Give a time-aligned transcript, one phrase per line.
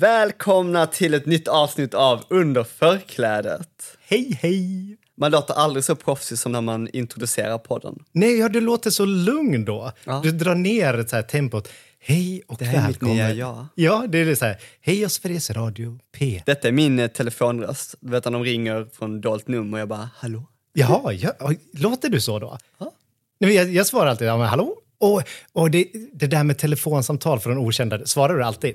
[0.00, 3.96] Välkomna till ett nytt avsnitt av Under förklädet.
[4.08, 4.96] Hej, hej!
[5.16, 8.04] Man låter aldrig så proffsig som när man introducerar podden.
[8.12, 9.92] Nej, ja, du låter så lugn då.
[10.04, 10.20] Ja.
[10.24, 11.68] Du drar ner så här tempot.
[12.00, 13.16] Hej och Det här är mitt välkommen.
[13.16, 13.66] nya jag.
[13.74, 14.56] Ja, det är det så här.
[14.80, 16.42] Hej och Sveriges Radio P.
[16.46, 17.94] Detta är min eh, telefonröst.
[18.00, 20.42] Du vet när de ringer från dolt nummer och jag bara hallå?
[20.72, 22.58] Jaha, ja, oj, låter du så då?
[22.78, 22.92] Ja.
[23.38, 24.76] Nej, men jag, jag svarar alltid ja, men, hallå.
[24.98, 28.74] Och, och det, det där med telefonsamtal från okända, svarar du alltid?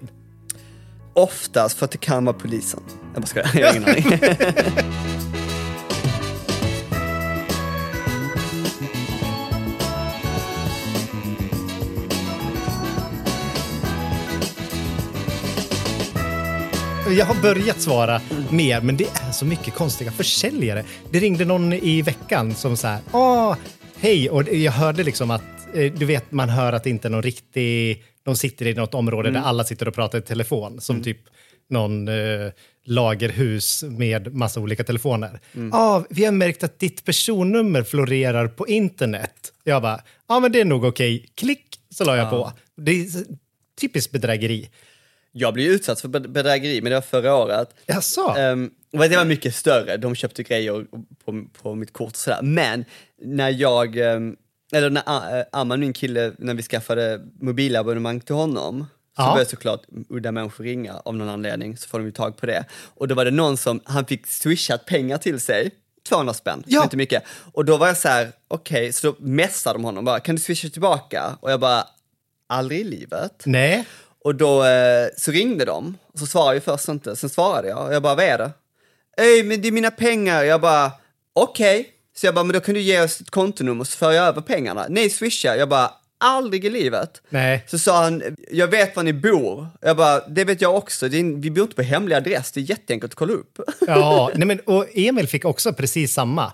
[1.14, 2.80] Oftast för att det kan vara polisen.
[3.14, 4.20] Jag bara skojar, jag har ingen aning.
[17.18, 20.84] Jag har börjat svara mer, men det är så mycket konstiga försäljare.
[21.10, 23.55] Det ringde någon i veckan som så här, ah,
[24.00, 25.41] hej, och jag hörde liksom att,
[25.74, 28.94] eh, du vet, man hör att det inte är någon riktig, de sitter i något
[28.94, 31.18] område där alla sitter och pratar i telefon, som typ
[31.70, 32.52] någon eh,
[32.86, 35.40] lagerhus med massa olika telefoner.
[35.72, 39.54] Ja, vi har märkt att ditt personnummer florerar på internet.
[39.63, 41.26] Jag bara, ja men det är nog okej.
[41.36, 42.52] Klick, så la jag på.
[42.78, 43.08] Det är
[43.82, 44.70] typiskt bedrägeri.
[45.32, 47.70] Jag blev utsatt för bed- bedrägeri, men det var förra året.
[47.85, 48.35] Jaså?
[48.40, 50.85] Um, det var mycket större, de köpte grejer
[51.26, 52.41] på, på mitt kort och sådär.
[52.41, 52.85] Men
[53.22, 54.35] när jag, ehm,
[54.74, 59.32] eller när uh, Amman, min kille, när vi skaffade mobilabonnemang till honom, så Ja.
[59.32, 62.66] började såklart udda människor ringa av någon anledning, så får de ju tag på det.
[62.96, 65.72] Och då var det någon som, han fick swishat pengar till sig,
[66.09, 66.84] 200 spänn, Ja.
[66.84, 67.24] inte mycket.
[67.53, 70.41] Och då var jag så här, okej, så då messade de honom bara, kan du
[70.41, 71.38] swisha tillbaka?
[71.41, 71.88] Och jag bara,
[72.50, 73.44] aldrig i livet.
[73.45, 73.85] Nej.
[74.24, 77.85] Och då eh, så ringde de, och så svarade jag först inte, sen svarade jag
[77.88, 78.51] och jag bara, vad är det?
[79.18, 80.44] Ey, men det är mina pengar.
[80.44, 80.91] Jag bara,
[81.34, 81.90] okej.
[82.21, 84.41] Så jag bara, men då kan du ge oss ett kontonummer så för jag över
[84.41, 84.85] pengarna.
[84.89, 85.55] Nej, swisha.
[85.55, 87.21] Jag bara, aldrig i livet.
[87.29, 87.65] Nej.
[87.67, 89.67] Så sa han, jag vet var ni bor.
[89.81, 91.05] Jag bara, det vet jag också.
[91.05, 93.59] Är, vi bor inte på hemlig adress, det är jätteenkelt att kolla upp.
[93.87, 96.45] Ja, nej men, och Emil fick också precis samma.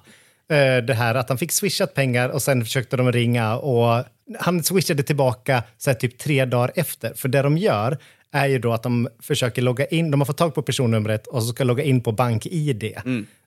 [0.50, 4.04] Eh, Det här att han fick swishat pengar och sen försökte de ringa och
[4.40, 7.14] han swishade tillbaka så här, typ tre dagar efter.
[7.14, 7.98] För det de gör
[8.32, 11.44] är ju då att de försöker logga in, de har fått tag på personnumret och
[11.44, 12.94] så ska logga in på bank-id.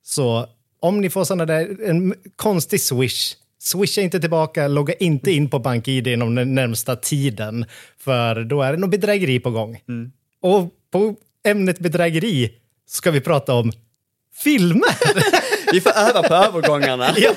[0.02, 0.46] Så
[0.80, 5.58] om ni får sådana där, en konstig swish, swisha inte tillbaka, logga inte in på
[5.58, 7.64] bank-id inom den närmsta tiden.
[7.98, 9.80] För då är det nog bedrägeri på gång.
[10.42, 11.14] Och på
[11.44, 12.50] ämnet bedrägeri
[12.86, 13.72] ska vi prata om
[14.34, 14.96] filmer.
[15.72, 17.14] Vi får öva på övergångarna.
[17.16, 17.32] ja.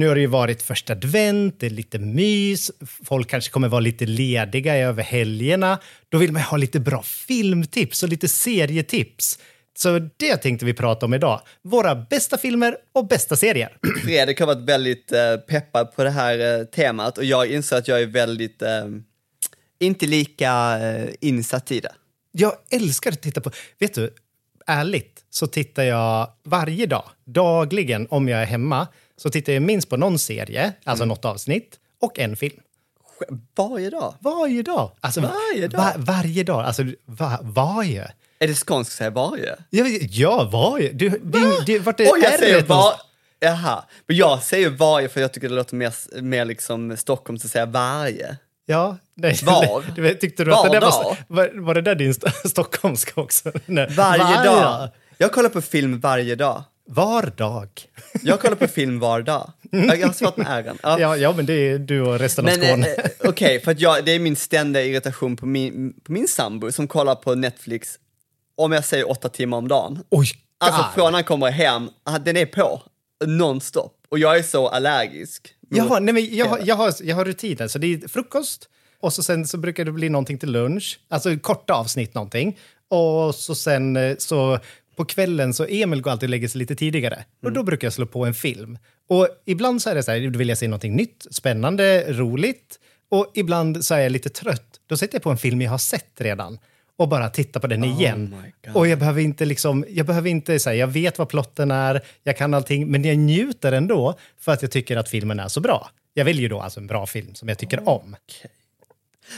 [0.00, 2.70] Nu har det ju varit första advent, det är lite mys,
[3.04, 5.78] folk kanske kommer vara lite lediga över helgerna.
[6.08, 9.38] Då vill man ha lite bra filmtips och lite serietips.
[9.78, 11.40] Så det tänkte vi prata om idag.
[11.62, 13.76] Våra bästa filmer och bästa serier.
[14.04, 17.88] Fredrik har varit väldigt eh, peppad på det här eh, temat och jag inser att
[17.88, 18.86] jag är väldigt, eh,
[19.80, 20.78] inte lika
[21.20, 21.92] insatt i det.
[22.32, 23.50] Jag älskar att titta på...
[23.78, 24.14] Vet du,
[24.66, 28.86] ärligt så tittar jag varje dag, dagligen, om jag är hemma,
[29.22, 32.60] så tittar jag minst på någon serie, alltså något avsnitt, och en film.
[33.56, 34.14] Varje dag.
[34.20, 34.90] Varje dag.
[35.00, 35.78] Alltså, Varje dag?
[35.78, 36.64] Va, varje dag.
[36.64, 38.12] Alltså, va, varje.
[38.38, 39.56] Är det skånskt att säga varje?
[39.70, 40.92] Ja, ja varje.
[40.92, 42.92] Du, du, du, vart är Oj, jag säger var...
[43.40, 47.50] Jaha, men jag säger varje för jag tycker det låter mer, mer liksom Stockholms att
[47.50, 48.36] säga varje.
[48.66, 49.38] Ja, nej.
[49.42, 50.00] Var?
[50.00, 50.90] Vet, Tyckte du Var att det dag?
[50.90, 53.52] var, var, var det där din st- stockholmska också?
[53.66, 53.86] Nej.
[53.96, 54.88] Varje dag.
[55.18, 56.62] Jag kollar på film varje dag.
[56.92, 57.68] Var dag.
[58.22, 59.52] Jag kollar på film var dag.
[59.70, 60.78] Jag har svårt med ären.
[60.82, 61.00] Ja.
[61.00, 62.86] Ja, ja, men det är du och resten av Men Skåne.
[62.94, 66.72] eh, okej, för att jag, det är min ständiga irritation på min, på min sambo
[66.72, 67.94] som kollar på Netflix,
[68.56, 69.98] om jag säger åtta timmar om dagen.
[70.10, 70.28] Oj,
[70.58, 72.82] Alltså från han kommer hem, ah, den är på,
[73.26, 73.96] nonstop.
[74.08, 75.48] Och jag är så allergisk.
[75.68, 77.68] Jaha, nej, men jag, har- jag, har, jag har rutiner.
[77.68, 78.68] Så det är frukost
[79.00, 81.00] och så sen så brukar det bli någonting till lunch.
[81.08, 82.58] Alltså korta avsnitt någonting.
[82.88, 84.58] Och så sen eh, så
[84.96, 87.24] på kvällen så Emil går alltid och lägger sig lite tidigare.
[87.42, 88.78] Och då brukar jag slå på en film.
[89.08, 92.78] Och ibland så är det så här, då vill jag se någonting nytt, spännande, roligt.
[93.10, 94.80] Och ibland så är jag lite trött.
[94.86, 96.58] Då sätter jag på en film jag har sett redan.
[96.96, 98.34] och bara titta på den igen.
[98.42, 98.76] my God.
[98.76, 102.36] och jag behöver inte liksom, jag behöver inte säga, jag vet vad plotten är, jag
[102.36, 105.90] kan allting, men jag njuter ändå för att jag tycker att filmen är så bra.
[106.14, 108.16] Jag väljer ju då alltså en bra film som jag tycker om.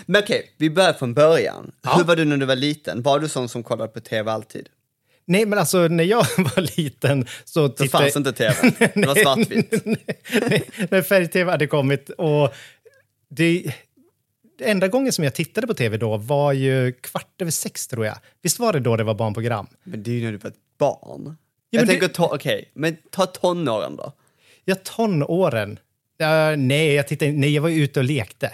[0.07, 1.73] Men okej, vi börjar från början.
[1.83, 1.95] Ja.
[1.97, 3.03] Hur var du när du var liten?
[3.03, 4.69] Var du sån som kollade på tv alltid?
[5.25, 8.55] Nej, men alltså när jag var liten så tittade fanns inte tv,
[8.95, 9.71] det var svartvitt.
[10.91, 12.11] När färg-tv hade kommit.
[12.11, 12.55] Och
[13.31, 13.75] det,
[14.59, 18.07] det enda gången som jag tittade på tv då var ju kvart över sex tror
[18.07, 18.17] jag.
[18.43, 19.67] Visst var det då det var barnprogram?
[19.85, 21.37] Men det är ju när du var ett barn.
[21.71, 24.13] Ja, jag tänker det- ta, okej, men ta tonåren då.
[24.65, 25.79] Ja, tonåren.
[26.19, 28.51] Ja, nej, jag tittade, nej, jag var ute och lekte.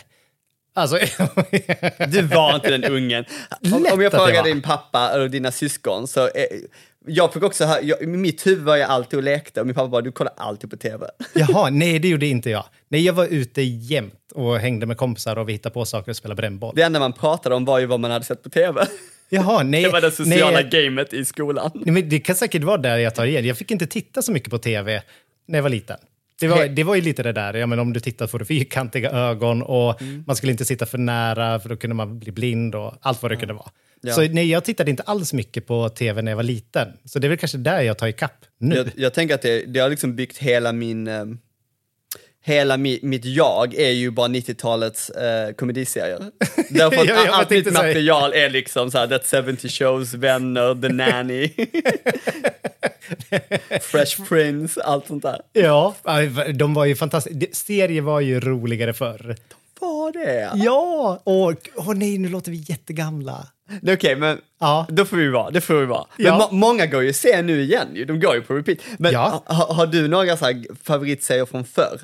[0.78, 0.98] Alltså,
[2.08, 3.24] Du var inte den ungen.
[3.72, 6.44] Om, om jag frågar din pappa eller dina syskon så eh,
[7.06, 9.74] jag fick också höra, jag, i mitt huvud var jag alltid och lekte och min
[9.74, 11.06] pappa bara, du kollar alltid på tv.
[11.34, 12.64] Jaha, nej det gjorde inte jag.
[12.88, 16.16] Nej, jag var ute jämt och hängde med kompisar och vi hittade på saker och
[16.16, 16.72] spelade brännboll.
[16.76, 18.86] Det enda man pratade om var ju vad man hade sett på tv.
[19.28, 19.82] Jaha, nej.
[19.82, 21.70] Det var det sociala nej, gamet i skolan.
[21.74, 23.46] nej, men det kan säkert vara där jag tar igen.
[23.46, 25.02] Jag fick inte titta så mycket på tv
[25.46, 25.96] när jag var liten.
[26.40, 28.44] Det var, det var ju lite det där, ja, men om du tittar får du
[28.44, 30.24] fyrkantiga ögon och Mm.
[30.26, 33.30] man skulle inte sitta för nära för då kunde man bli blind och allt vad
[33.30, 33.70] det kunde vara.
[34.00, 34.12] Ja.
[34.12, 36.88] Så nej, jag tittade inte alls mycket på tv när jag var liten.
[37.04, 38.76] Så det är väl kanske där jag tar ikapp nu.
[38.76, 41.08] Jag, jag tänker att det, det har liksom byggt hela min...
[42.48, 46.18] Hela mi, mitt jag är ju bara 90-talets eh, komediserier.
[46.70, 50.82] Därför att Ja, jag allt mitt material är liksom så här, That 70 Shows, Vänner,
[50.82, 51.48] The Nanny,
[53.80, 55.40] Fresh Prince, allt sånt där.
[55.52, 55.94] Ja,
[56.54, 57.46] de var ju fantastiska.
[57.52, 59.36] Serier var ju roligare förr.
[59.80, 60.50] Vad det?
[60.54, 61.20] Ja!
[61.24, 63.46] Åh åh nej, nu låter vi jättegamla.
[63.92, 64.86] Okej, men Ja.
[64.88, 65.50] då får vi vara.
[65.50, 66.06] Det får vi vara.
[66.16, 66.38] Men Ja.
[66.38, 67.88] må, många går ju se nu igen.
[68.06, 68.78] De går ju på repeat.
[68.98, 69.42] Men Ja.
[69.46, 72.00] ha, har du några så favoritserier från förr?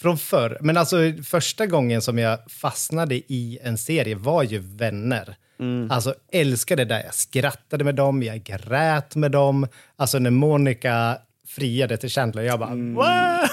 [0.00, 0.58] Från förr.
[0.60, 5.36] Men alltså första gången som jag fastnade i en serie var ju Vänner.
[5.90, 7.02] Alltså älskade det där.
[7.04, 9.66] Jag skrattade med dem, jag grät med dem.
[9.96, 11.18] Alltså när Monica
[11.48, 13.48] friade till Chandler, jag bara "Wow!"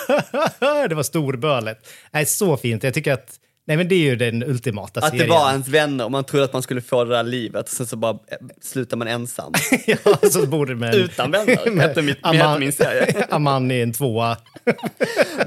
[0.90, 1.88] Det var storbölet.
[2.12, 2.84] Nej, så fint.
[2.84, 5.28] Jag tycker att Nej, men det är ju den ultimata Att serien.
[5.28, 7.70] det var ens vänner och man trodde att man skulle få det där livet och
[7.76, 9.54] sen så bara eh, slutar man ensam.
[9.88, 9.98] ja,
[10.32, 10.96] så bor det med...
[10.96, 13.26] Utan vänner, hette mitt- hette min serie.
[13.30, 14.38] Aman i en tvåa.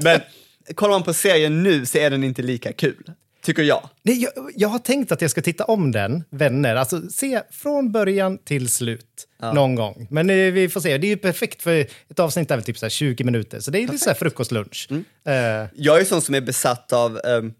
[0.01, 0.19] Men
[0.75, 3.11] kollar man på serien nu så är den inte lika kul.
[3.41, 3.89] Tycker jag.
[4.03, 6.75] Nej, jag, jag har tänkt att jag ska titta om den, Vänner.
[6.75, 10.07] Alltså se från början till slut någon gång.
[10.11, 10.97] Men eh, vi får se.
[10.97, 13.59] Det är ju perfekt för ett avsnitt är väl typ så här 20 minuter.
[13.59, 14.87] Så det är lite så här frukostlunch.
[14.91, 15.33] Eh,
[15.73, 17.53] Jag är sån som är besatt av, um,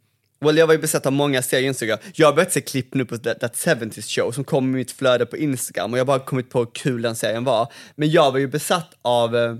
[0.45, 1.99] well, jag var ju besatt av många serier Instagram.
[2.13, 4.91] Jag har börjat se klipp nu på That, That 70s show som kom i mitt
[4.91, 7.71] flöde på Instagram och jag har bara kommit på hur kul den serien var.
[7.95, 9.55] Men jag var ju besatt av, eh,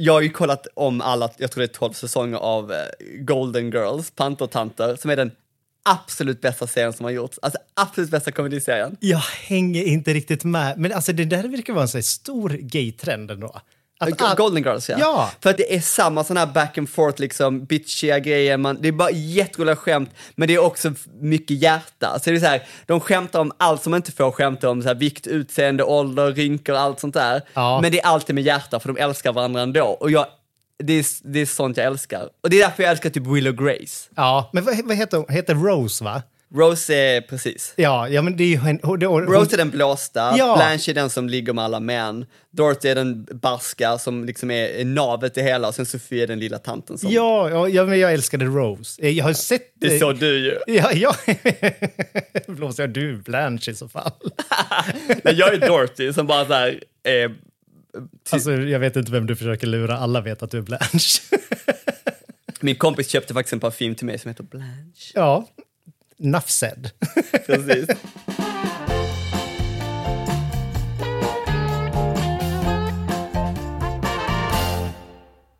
[0.00, 2.78] jag har ju kollat om alla, jag tror det är 12 säsonger av eh,
[3.18, 5.30] Golden Girls, Pantertanter, som är den
[5.82, 7.38] absolut bästa serien som har gjorts.
[7.42, 8.96] Alltså absolut bästa komediserien.
[9.00, 10.78] jag hänger inte riktigt med.
[10.78, 13.60] Men alltså det där verkar vara en sån stor gay-trend ändå.
[14.00, 14.96] Att Golden Girls ja.
[14.98, 15.30] Ja.
[15.40, 18.88] För att det är samma sån här back and forth liksom, bitchiga grejer, man, det
[18.88, 22.18] är bara jätteroliga skämt, men det är också mycket hjärta.
[22.18, 24.82] Så det är så här, de skämtar om allt som man inte får skämta om,
[24.82, 27.42] så här, vikt, utseende, ålder, rynkor, allt sånt där.
[27.54, 27.80] Ja.
[27.80, 29.84] Men det är alltid med hjärta, för de älskar varandra ändå.
[29.84, 30.26] Och jag,
[30.78, 32.28] det, är, det är sånt jag älskar.
[32.42, 34.08] Och det är därför jag älskar typ Willow Grace.
[34.16, 35.26] Ja, men vad, vad heter hon?
[35.28, 36.22] Heter Rose, va?
[36.54, 37.72] Rose är precis.
[37.76, 40.56] Ja, ja men det är ju hon, hon, hon, Rose är den blåsta, Ja.
[40.56, 44.68] Blanche är den som ligger med alla män, Dorothy är den barska som liksom är,
[44.68, 47.10] är navet i hela och sen Sofie är den lilla tanten som...
[47.12, 49.02] Ja, ja, ja, men jag älskade Rose.
[49.02, 49.72] Eh, Jag har sett...
[49.74, 50.58] Det är så du ju.
[50.76, 51.14] Ja, ja.
[52.46, 54.12] Blåser jag du Blanche i så fall?
[55.24, 57.30] Nej, jag är Dorothy som bara så här, eh,
[58.30, 59.96] Alltså, jag vet inte vem du försöker lura.
[59.98, 61.20] Alla vet att du är Blanche.
[62.60, 65.12] min kompis köpte faktiskt en parfym till mig som heter Blanche.
[65.14, 65.48] ja,
[66.46, 66.90] said.
[67.46, 67.88] Precis.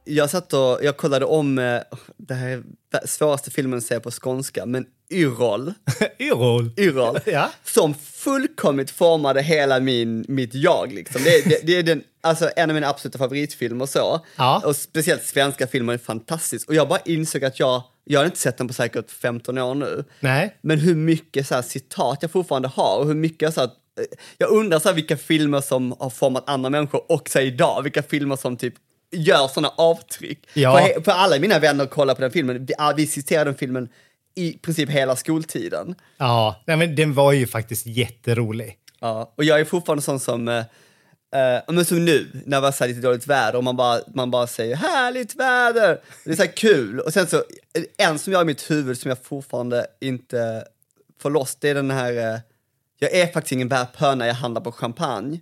[0.05, 1.81] Jag satt och jag kollade om, eh,
[2.17, 5.73] det här är svåraste filmen att se på skånska, men Yrrol,
[6.19, 6.71] Yrrol.
[6.77, 7.51] Yrrol Ja.
[7.65, 10.93] som fullkomligt formade hela min, mitt jag.
[10.93, 11.23] Liksom.
[11.25, 14.27] Det, det, det är den, alltså, en av mina absoluta favoritfilmer så.
[14.37, 14.63] Ja.
[14.65, 16.69] Och speciellt svenska filmer är fantastiskt.
[16.69, 19.75] Och jag bara insåg att jag, jag har inte sett den på säkert 15 år
[19.75, 20.05] nu.
[20.21, 20.57] Nej.
[20.61, 24.05] Men hur mycket så här, citat jag fortfarande har och hur mycket så här, eh,
[24.39, 28.37] jag undrar så här, vilka filmer som har format andra människor också idag, vilka filmer
[28.37, 28.75] som typ
[29.13, 30.49] gör sådana avtryck.
[30.55, 30.79] Ja.
[30.79, 33.89] För, för alla mina vänner kollar på den filmen, vi, ah, vi citerar den filmen
[34.35, 35.95] i princip hela skoltiden.
[36.17, 38.77] Ja, nej, men den var ju faktiskt jätterolig.
[39.01, 40.65] Ja, och jag är fortfarande sån som,
[41.35, 44.01] eh, men som nu, när det var så här lite dåligt väder och man bara,
[44.15, 46.01] man bara säger härligt väder.
[46.25, 47.01] Det är så här kul.
[47.01, 47.43] Och sen så,
[47.97, 50.65] en som jag i mitt huvud som jag fortfarande inte
[51.21, 52.41] får loss, det är den här, eh,
[52.99, 55.41] jag är faktiskt ingen bärpöna, jag handlar på champagne.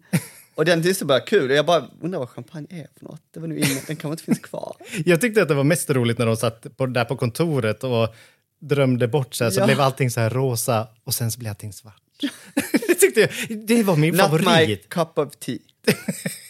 [0.54, 1.50] Och den tyckte bara kul.
[1.50, 3.20] Och jag bara undrar vad champagne är för något.
[3.34, 4.76] Det var nu inne, den kanske inte finns kvar.
[5.04, 8.14] Jag tyckte att det var mest roligt när de satt på, där på kontoret och
[8.60, 9.52] drömde bort sig.
[9.52, 9.66] Så Ja.
[9.66, 12.02] blev allting så här rosa och sen så blev allting svart.
[12.88, 13.30] det tyckte jag,
[13.66, 14.88] det var min Not my favorit.
[14.88, 15.58] cup of tea.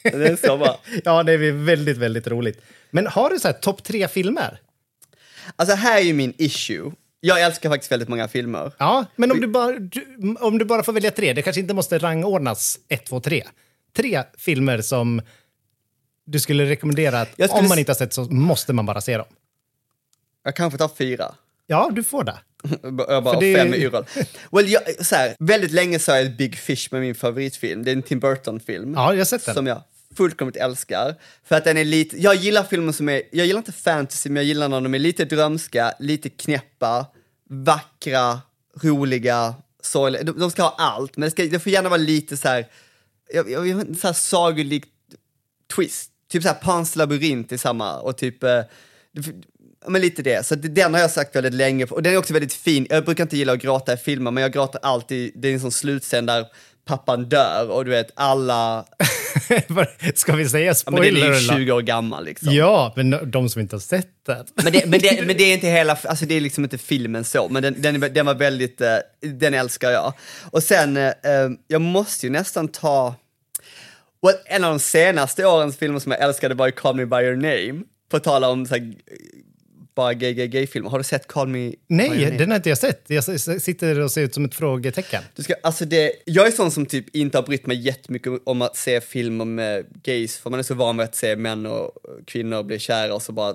[0.02, 0.80] det är så bra.
[1.04, 2.60] Ja, det är väldigt, väldigt roligt.
[2.90, 4.60] Men har du så här topp tre filmer?
[5.56, 6.92] Alltså här är ju min issue.
[7.20, 8.72] Jag älskar faktiskt väldigt många filmer.
[8.78, 11.74] Ja, men om du, bara, du, om du bara får välja tre, det kanske inte
[11.74, 13.44] måste rangordnas ett, två, tre.
[13.96, 15.22] Tre filmer som
[16.24, 19.16] du skulle rekommendera att skulle om man inte har sett så måste man bara se
[19.16, 19.26] dem.
[20.44, 21.34] Jag kanske tar fyra.
[21.66, 22.38] Ja, du får det.
[22.82, 24.04] Jag bara det- fem i Yrrol.
[24.52, 27.84] Well, jag, så här, väldigt länge sa jag Big Fish med min favoritfilm.
[27.84, 28.94] Det är en Tim Burton-film.
[28.94, 29.54] Ja, jag har sett den.
[29.54, 29.82] Som jag
[30.16, 31.14] fullkomligt älskar.
[31.44, 34.36] För att den är lite, jag gillar filmer som är, jag gillar inte fantasy men
[34.36, 37.06] jag gillar när de är lite drömska, lite knäppa,
[37.50, 38.40] vackra,
[38.82, 40.22] roliga, sorgliga.
[40.22, 42.66] De, de ska ha allt men det, ska, det får gärna vara lite så här,
[43.34, 44.84] jag, jag, jag, så här sagolik
[45.74, 46.10] twist.
[46.28, 48.60] Typ så här Pans labyrint i samma och typ, eh,
[49.86, 50.46] men lite det.
[50.46, 52.86] Så den har jag sagt väldigt länge och den är också väldigt fin.
[52.90, 55.60] Jag brukar inte gilla att gråta i filmer men jag gråter alltid, det är en
[55.60, 56.46] sån slutscen där
[56.84, 58.84] pappan dör och du vet alla,
[60.14, 61.20] Ska vi säga ja, men den spoiler?
[61.20, 61.56] är ju eller?
[61.56, 62.54] 20 år gammal liksom.
[62.54, 64.46] Ja, men de som inte har sett den.
[64.54, 67.24] Men det, men, det, men det är inte hela, alltså det är liksom inte filmen
[67.24, 70.12] så, men den, den, den var väldigt, eh, den älskar jag.
[70.50, 73.14] Och sen, eh, eh, jag måste ju nästan ta,
[74.26, 77.16] well, en av de senaste årens filmer som jag älskade var ju Call Me By
[77.16, 78.94] Your Name, på tal om så här,
[79.98, 80.90] bara gay, gay, gay-filmer.
[80.90, 83.04] Har du sett Call Me Nej, den har inte jag sett.
[83.06, 83.24] Jag
[83.62, 85.22] sitter och ser ut som ett frågetecken.
[85.34, 88.62] Du ska, alltså det, jag är sån som typ inte har brytt mig jättemycket om
[88.62, 91.90] att se filmer med gays, för man är så van vid att se män och
[92.26, 93.54] kvinnor bli kära och så bara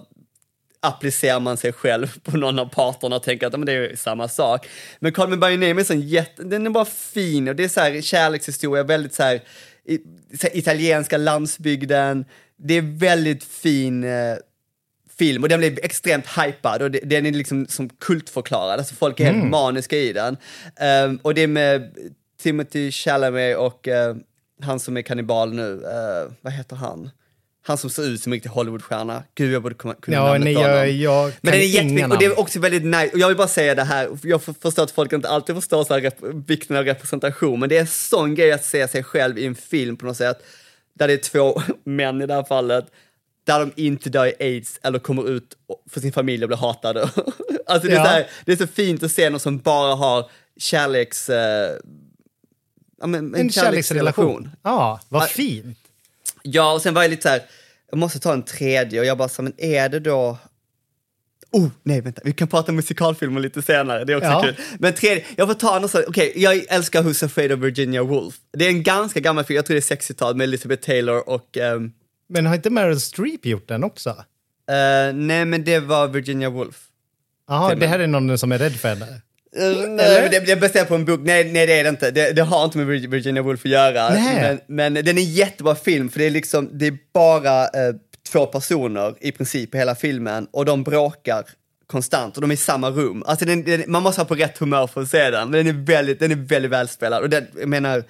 [0.82, 4.28] applicerar man sig själv på någon av parterna och tänker att men det är samma
[4.28, 4.68] sak.
[5.00, 7.64] Men Call Me By Your Name är sån jätte, den är bara fin och det
[7.64, 9.42] är så här kärlekshistoria, väldigt så här,
[9.86, 9.98] i,
[10.38, 12.26] så här italienska landsbygden.
[12.58, 14.38] Det är väldigt fin eh,
[15.24, 19.26] film och den blev extremt hypad och den är liksom som kultförklarad, alltså folk är
[19.26, 20.38] helt maniska i den.
[20.80, 21.96] Ehm, och det är med
[22.42, 24.16] Timothy Chalamet och eh,
[24.62, 27.10] han som är kannibal nu, eh, vad heter han?
[27.66, 29.24] Han som ser ut som en riktig Hollywoodstjärna.
[29.36, 32.26] Gud, jag borde kunna Ja, namnet nej, jag, jag Men den är jättefin och det
[32.26, 33.10] är också väldigt nice.
[33.14, 35.84] Och jag vill bara säga det här, jag för- förstår att folk inte alltid förstår
[35.84, 36.12] så här
[36.48, 39.56] vikten av representation, men det är en sån grej att se sig själv i en
[39.56, 40.38] film på något sätt,
[41.00, 42.86] där det är två män i det här fallet,
[43.44, 45.58] där de inte dör i aids eller kommer ut
[45.90, 47.02] för sin familj och blir hatade.
[47.68, 48.04] alltså det är, Ja.
[48.04, 51.30] så här, det är så fint att se någon som bara har kärleks...
[51.30, 51.78] Eh,
[53.06, 54.50] men, En kärleksrelation.
[54.64, 55.78] Ja, vad fint.
[56.44, 57.42] Ja, och sen var jag lite så här,
[57.92, 60.38] jag måste ta en tredje och jag bara så men är det då...
[61.52, 64.42] Oh, nej vänta, vi kan prata musikalfilmer lite senare, det är också Ja.
[64.44, 64.56] kul.
[64.80, 68.36] Men tredje, jag får ta något sånt, okej, jag älskar Who's Afraid of Virginia Woolf.
[68.58, 71.58] Det är en ganska gammal film, jag tror det är 60-tal med Elizabeth Taylor och...
[71.58, 71.92] ehm,
[72.30, 74.10] Men har inte Meryl Streep gjort den också?
[74.70, 76.88] eh, nej men det var Virginia Woolf.
[77.48, 79.06] Ja, det här är någon som är rädd för henne.
[79.62, 81.20] Uh, nej, det, det baserat på en bok.
[81.24, 82.12] Nej, nej, det är det inte.
[82.12, 84.10] Det, det har inte med Vir- Virginia Woolf att göra.
[84.10, 84.60] Nej.
[84.68, 87.96] Men, men den är en jättebra film, för det är liksom, det är bara eh,
[88.32, 91.44] två personer i princip i hela filmen och de bråkar
[91.88, 93.24] konstant och de är i samma rum.
[93.28, 95.76] Alltså den, den, man måste vara på rätt humör för att se den, men den
[95.76, 97.24] är väldigt, den är väldigt välspelad.
[97.24, 98.04] Och den, jag menar,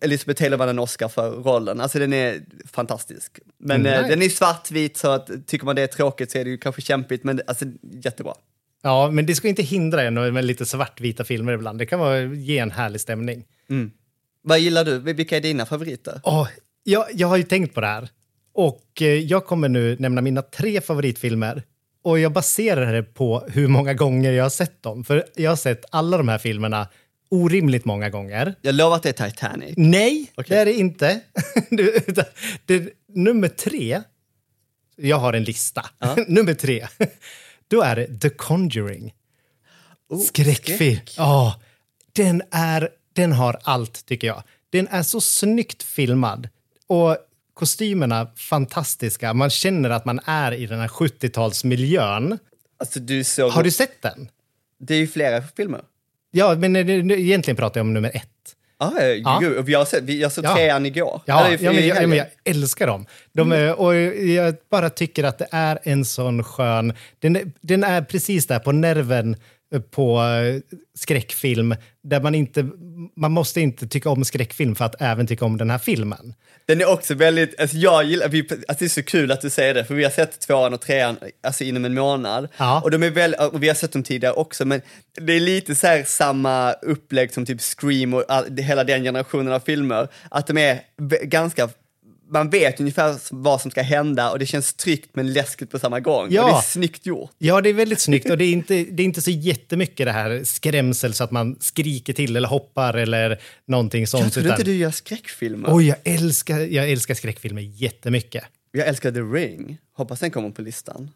[0.00, 2.40] Elizabeth Taylor vann en Oscar för rollen, alltså den är
[2.72, 3.38] fantastisk.
[3.58, 6.50] Men Mm, den är svartvit så att tycker man det är tråkigt så är det
[6.50, 7.64] ju kanske kämpigt, men alltså
[8.04, 8.34] jättebra.
[8.82, 11.78] Ja, men det ska inte hindra en med lite svartvita filmer ibland.
[11.78, 13.44] Det kan vara, ge en härlig stämning.
[14.42, 14.98] Vad gillar du?
[14.98, 16.20] Vilka är dina favoriter?
[16.24, 16.48] Åh,
[16.84, 18.08] jag, jag har ju tänkt på det här.
[18.52, 21.62] Och eh, jag kommer nu nämna mina tre favoritfilmer.
[22.02, 25.04] Och jag baserar det på hur många gånger jag har sett dem.
[25.04, 26.88] För jag har sett alla de här filmerna
[27.30, 28.54] orimligt många gånger.
[28.62, 29.74] Jag lovar att det är Titanic.
[29.76, 30.44] Nej, Okej.
[30.48, 31.20] det är det inte.
[31.70, 32.00] Du,
[32.66, 34.02] det, nummer tre,
[34.96, 35.86] jag har en lista.
[36.28, 36.86] nummer tre,
[37.68, 39.14] då är det The Conjuring.
[40.26, 40.96] Skräckfilm.
[40.96, 41.14] skräck.
[41.16, 41.60] Ja,
[42.12, 44.42] den, är, den har allt tycker jag.
[44.70, 46.48] Den är så snyggt filmad.
[46.86, 47.16] Och
[47.54, 49.34] kostymerna fantastiska.
[49.34, 52.38] Man känner att man är i den här 70-talsmiljön.
[52.78, 53.50] Alltså du såg...
[53.50, 54.28] Har du sett den?
[54.78, 55.80] Det är ju flera filmer.
[56.30, 56.76] Ja, men
[57.10, 58.26] egentligen pratar jag om nummer ett.
[58.78, 59.38] Ah, ja.
[59.42, 60.54] Gud, jag, sett, jag såg Ja.
[60.54, 61.20] trean igår.
[61.26, 63.06] Ja, Eller ja, men, jag, ja, men jag älskar dem.
[63.32, 66.92] De är, och jag bara tycker att det är en sån skön...
[67.18, 69.36] Den den är precis där på nerven
[69.90, 72.68] på eh, skräckfilm där man inte,
[73.16, 76.34] man måste inte tycka om skräckfilm för att även tycka om den här filmen.
[76.66, 79.50] Den är också väldigt, alltså jag gillar, vi, alltså det är så kul att du
[79.50, 82.48] säger det, för vi har sett tvåan och trean alltså inom en månad.
[82.56, 82.80] Ja.
[82.80, 84.80] Och de är väl, och vi har sett dem tidigare också, men
[85.20, 89.52] det är lite så här samma upplägg som typ Scream och all, hela den generationen
[89.52, 90.08] av filmer.
[90.30, 90.80] Att de är
[91.24, 91.68] ganska
[92.30, 96.00] man vet ungefär vad som ska hända och det känns tryggt men läskigt på samma
[96.00, 96.26] gång.
[96.30, 96.42] Ja.
[96.42, 97.30] Och det är snyggt gjort.
[97.38, 100.12] Ja, det är väldigt snyggt och det är inte, det är inte så jättemycket det
[100.12, 104.24] här skrämsel så att man skriker till eller hoppar eller någonting sånt.
[104.24, 105.68] Jag trodde utan- inte du gör skräckfilmer.
[105.72, 108.44] Oj, jag älskar, jag älskar skräckfilmer jättemycket.
[108.72, 109.78] Jag älskar The Ring.
[109.92, 111.10] Hoppas den kommer på listan.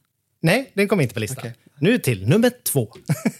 [0.45, 1.39] Nej, den kommer inte på listan.
[1.39, 1.55] Okej.
[1.79, 2.89] Nu till nummer två.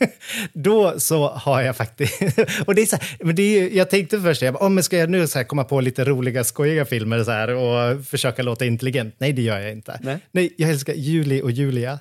[0.53, 2.23] Då så har jag faktiskt...
[2.67, 4.85] och det är så här, men det är, jag tänkte först, jag bara, oh, men
[4.85, 8.65] ska jag nu så komma på lite roliga, skojiga filmer så här, och försöka låta
[8.65, 9.15] intelligent?
[9.19, 10.21] Nej, det gör jag inte.
[10.33, 10.55] Nej.
[10.57, 11.99] jag älskar Julie och Julia.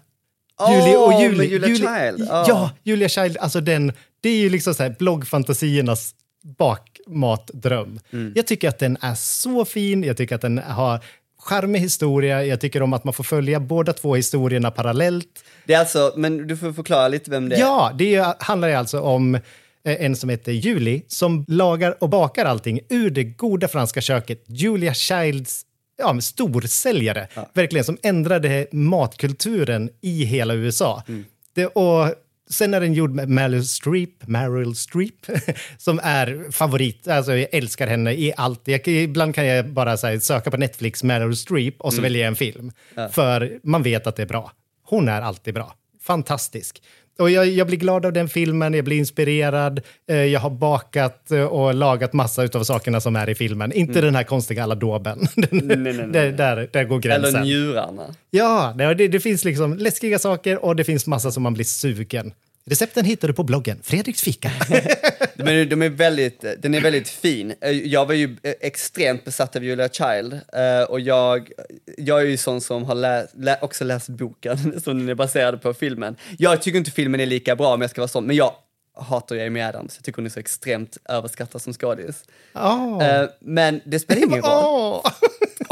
[0.60, 1.50] Åh, Julie och Julie.
[1.50, 2.28] Julia Child.
[2.30, 2.72] Ja, Ja.
[2.84, 3.38] Julia Child.
[3.38, 6.16] Alltså den, det är ju liksom så här bloggfantasiernas
[6.58, 8.00] bakmatdröm.
[8.14, 8.34] Mm.
[8.36, 11.00] Jag tycker att den är så fin, jag tycker att den har
[11.46, 15.44] charmig historia, jag tycker om att man får följa båda två historierna parallellt.
[15.66, 17.60] Det är alltså, men du får förklara lite vem det är.
[17.60, 19.42] Ja, det är- handlar alltså om eh,
[19.84, 24.44] en som heter Julie som lagar och bakar allting ur det goda franska köket.
[24.48, 25.62] Julia Childs
[25.98, 31.04] ja, storsäljare, verkligen, som ändrade matkulturen i hela USA.
[31.56, 32.08] Det, och
[32.50, 35.26] sen är den gjord med Meryl Streep, Meryl Streep
[35.78, 37.08] som är favorit.
[37.08, 38.62] Alltså, jag älskar henne i allt.
[38.68, 42.28] Jag, ibland kan jag bara här, söka på Netflix, Meryl Streep, och så väljer jag
[42.28, 42.72] en film.
[43.12, 44.52] För man vet att det är bra.
[44.84, 45.76] Hon är alltid bra.
[46.02, 46.82] Fantastisk.
[47.20, 49.82] Och jag, jag blir glad av den filmen, jag blir inspirerad.
[50.10, 53.72] Eh, jag har bakat eh, och lagat massa av sakerna som är i filmen.
[53.72, 55.20] Inte den här konstiga aladåben.
[55.36, 57.36] Där, där, där går gränsen.
[57.36, 58.04] Eller njurarna.
[58.32, 61.66] Ja, det, det, det finns liksom läskiga saker och det finns massa som man blir
[61.66, 62.34] sugen.
[62.66, 64.52] Recepten hittar du på bloggen Fredriks fika.
[65.36, 67.54] Men de är väldigt, den är väldigt fin.
[67.62, 71.52] Eh, Jag var ju eh, extremt besatt av Julia Child eh, och jag,
[71.98, 75.62] jag är ju sån som har lä, lä, också läst boken som den är baserad
[75.62, 76.16] på filmen.
[76.38, 78.54] Jag tycker inte filmen är lika bra om jag ska vara sån, men jag
[78.96, 79.96] hatar Amy Adams.
[79.98, 82.24] Jag tycker hon är så extremt överskattad som skådis.
[82.54, 83.26] Oh.
[83.40, 85.02] Men det spelar ingen roll.
[85.06, 85.12] Åh.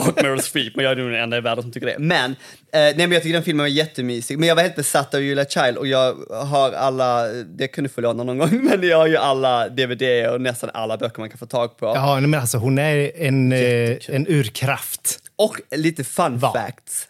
[0.08, 2.00] Och Meryl Streep, men jag är nog den enda i världen som tycker det.
[2.00, 2.36] Men, eh,
[2.72, 4.39] nej, men jag tycker den filmen var jättemysig.
[4.39, 8.01] Men jag var helt besatt av Julia Child och jag har alla, det kunde få
[8.01, 11.37] låna någon gång, men jag har ju alla DVD och nästan alla böcker man kan
[11.37, 11.85] få tag på.
[11.85, 15.20] Ja, men alltså hon är en, eh, en urkraft.
[15.35, 16.51] Och lite fun Va?
[16.53, 17.07] facts.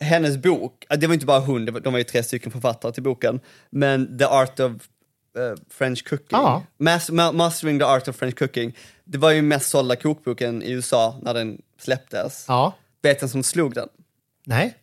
[0.00, 3.40] Hennes bok, det var inte bara hon, de var ju tre stycken författare till boken,
[3.70, 4.72] men The Art of
[5.36, 6.62] eh, French Cooking, Ja.
[6.78, 10.70] Mas- Ma- Mastering the Art of French Cooking, det var ju mest sålda kokboken i
[10.70, 12.44] USA när den släpptes.
[12.48, 12.74] Ja.
[13.02, 13.88] Vet vem som slog den?
[14.46, 14.74] Nej.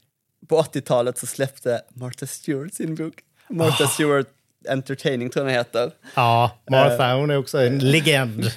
[0.48, 3.14] på 80-talet så släppte Martha Stewart sin bok.
[3.50, 4.28] Martha Stewart
[4.70, 5.92] Entertaining tror jag den heter.
[6.16, 8.52] Ja, Martha, hon är också en legend.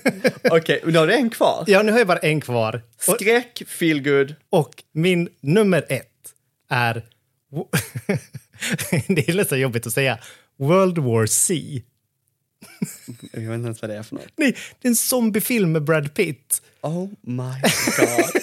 [0.50, 1.64] Okej, och nu har du en kvar.
[1.66, 2.82] Ja, nu har jag bara en kvar.
[2.98, 4.34] Skräck, feelgood.
[4.50, 6.08] och min nummer ett
[6.70, 7.02] är...
[9.08, 10.18] det är nästan jobbigt att säga.
[10.58, 11.82] World War C.
[13.32, 14.24] Jag vet inte ens vad det är för något.
[14.36, 16.62] Nej, det är en zombiefilm med Brad Pitt.
[16.80, 17.44] Oh my
[17.98, 18.42] god.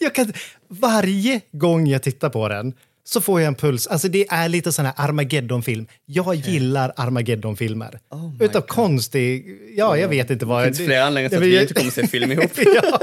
[0.00, 0.32] Jag kan,
[0.68, 3.86] varje gång jag tittar på den så får jag en puls.
[3.86, 5.86] Alltså det är lite sån här Armageddon-film.
[6.06, 8.00] Jag gillar Armageddon-filmer.
[8.10, 9.58] Oh Utav konstig...
[9.76, 10.62] Ja, jag vet inte vad...
[10.62, 12.50] Det finns flera anledningar till att vi jag- inte kommer se film ihop.
[12.56, 13.00] ja.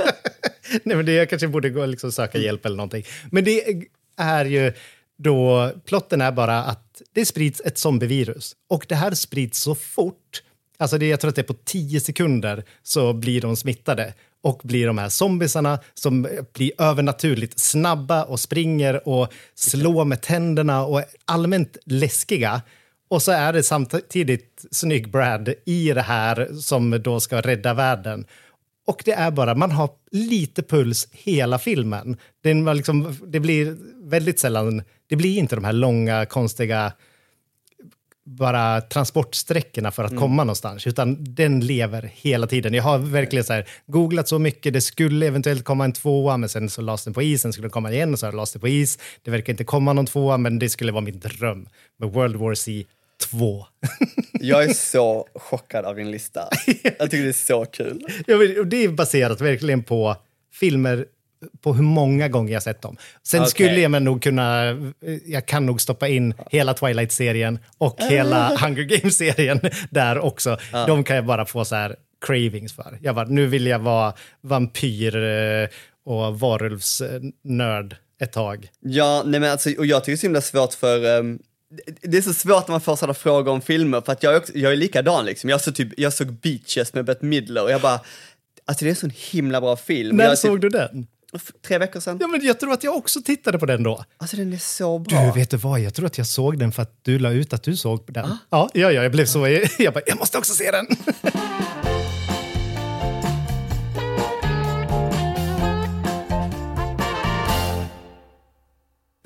[0.83, 3.03] Nej, men det, jag kanske borde gå och liksom söka hjälp eller någonting.
[3.31, 3.63] Men det
[4.17, 4.73] är ju
[5.23, 10.43] då, plotten är bara att det sprids ett zombievirus och det här sprids så fort.
[10.77, 14.61] Alltså det, jag tror att det är på tio sekunder så blir de smittade och
[14.63, 20.99] blir de här zombisarna som blir övernaturligt snabba och springer och slår med tänderna och
[20.99, 22.61] är allmänt läskiga.
[23.09, 28.25] Och så är det samtidigt snygg Brad i det här som då ska rädda världen.
[28.89, 32.17] Och det är bara, man har lite puls hela filmen.
[32.43, 33.77] Den liksom, det blir
[34.09, 36.93] väldigt sällan, det blir inte de här långa konstiga
[38.25, 42.73] bara transportsträckorna för att komma någonstans, utan den lever hela tiden.
[42.73, 46.49] Jag har verkligen så här, googlat så mycket, det skulle eventuellt komma en tvåa, men
[46.49, 48.59] sen så lades den på is, sen skulle den komma igen och så lades det
[48.59, 48.99] på is.
[49.23, 51.67] Det verkar inte komma någon tvåa, men det skulle vara min dröm
[51.99, 52.85] med World War C
[53.19, 53.65] 2.
[54.33, 56.49] Jag är så chockad av din lista.
[56.99, 58.05] Jag tycker det är så kul.
[58.27, 60.15] Ja, det är baserat verkligen på
[60.53, 61.05] filmer
[61.61, 62.97] på hur många gånger jag sett dem.
[63.23, 63.51] Sen Okej.
[63.51, 64.77] skulle jag nog kunna,
[65.25, 70.57] jag kan nog stoppa in hela Twilight-serien och hela Hunger Games-serien där också.
[70.87, 72.97] De kan jag bara få så här cravings för.
[73.01, 75.67] Jag bara, nu vill jag vara vampyr eh,
[76.05, 78.67] och varulvsnörd ett tag.
[78.79, 81.39] Ja, nej men alltså, och jag tycker det är så himla svårt för, um,
[82.01, 84.37] det- är så svårt när man får sådana frågor om filmer för att jag är,
[84.37, 85.49] också, jag är likadan liksom.
[85.49, 87.99] Jag såg, typ, jag såg Beaches med Bette Midler och jag bara,
[88.65, 90.17] alltså det är en sån himla bra film.
[90.17, 91.07] När jag, såg typ, du den?
[91.67, 92.17] Tre veckor sedan.
[92.21, 94.03] Ja, men jag tror att jag också tittade på den då.
[94.17, 95.21] Alltså den är så bra.
[95.25, 95.79] Du, vet du vad?
[95.79, 98.29] Jag tror att jag såg den för att du la ut att du såg den.
[98.49, 99.47] Ja, ja, ja, jag blev så...
[99.77, 100.87] Jag bara, jag måste också se den.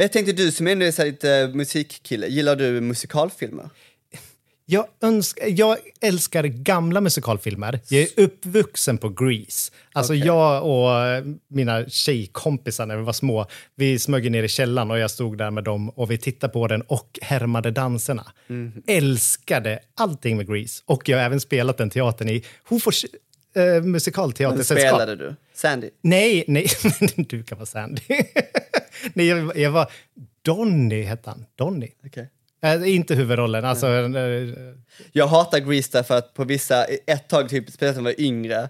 [0.04, 3.70] Jag tänkte du som ändå är så lite musikkille, gillar du musikalfilmer?
[4.66, 7.80] Jag, önskar, jag älskar gamla musikalfilmer.
[7.88, 9.72] Jag är uppvuxen på Grease.
[9.94, 10.26] Alltså Okej.
[10.26, 15.12] jag och mina tjejkompisar när vi var små, vi smög ner i källaren och jag
[15.12, 18.32] stod där med dem och vi tittade på den och härmade danserna.
[18.88, 20.84] Älskade allting med Grease.
[20.86, 23.06] Och jag har även spelat den teatern i Hofors
[23.56, 24.90] eh, musikalteatersällskap.
[24.90, 25.36] spelade du?
[25.54, 25.90] Sandy?
[26.02, 26.68] Nej, nej,
[27.16, 28.02] du kan vara Sandy.
[29.14, 29.92] nej, jag, jag var...
[30.46, 31.46] Donny hette han.
[31.56, 31.92] Donny.
[32.06, 32.30] Okej.
[32.64, 33.88] Äh, inte huvudrollen, alltså...
[33.88, 34.54] eh,
[35.12, 38.70] Jag hatar Grease därför att på vissa, ett tag typ, speciellt när jag var yngre,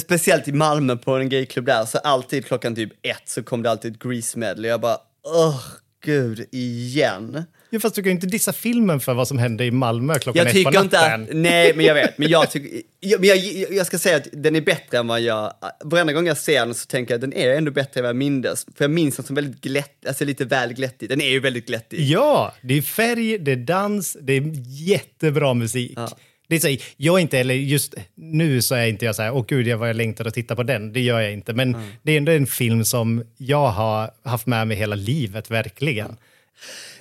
[0.00, 3.70] speciellt i Malmö på en gayklubb där, så alltid klockan typ ett så kom det
[3.70, 4.70] alltid ett Grease-medley.
[4.70, 5.60] Jag bara, åh
[6.04, 7.44] gud, igen.
[7.76, 10.38] Ja, fast du kan ju inte dissa filmen för vad som hände i Malmö klockan
[10.46, 11.22] Jag ett på tycker inte natten.
[11.22, 13.38] att, nej men jag vet, men jag tycker, jag, men jag,
[13.70, 15.52] jag ska säga att den är bättre än vad jag,
[15.84, 18.08] varenda gång jag ser den så tänker jag att den är ändå bättre än vad
[18.08, 18.66] jag mindes.
[18.76, 21.08] För jag minns den som väldigt glätt, alltså lite väl glättig.
[21.08, 22.00] Den är ju väldigt glättig.
[22.00, 25.92] Ja, det är färg, det är dans, det är jättebra musik.
[25.96, 26.08] Ja.
[26.48, 29.34] Det är så, jag är inte, eller just nu så är inte jag så här,
[29.34, 30.92] åh gud, jag var jag längtar att titta på den.
[30.92, 31.52] Det gör jag inte.
[31.52, 36.16] Men det är ändå en film som jag har haft med mig hela livet, verkligen.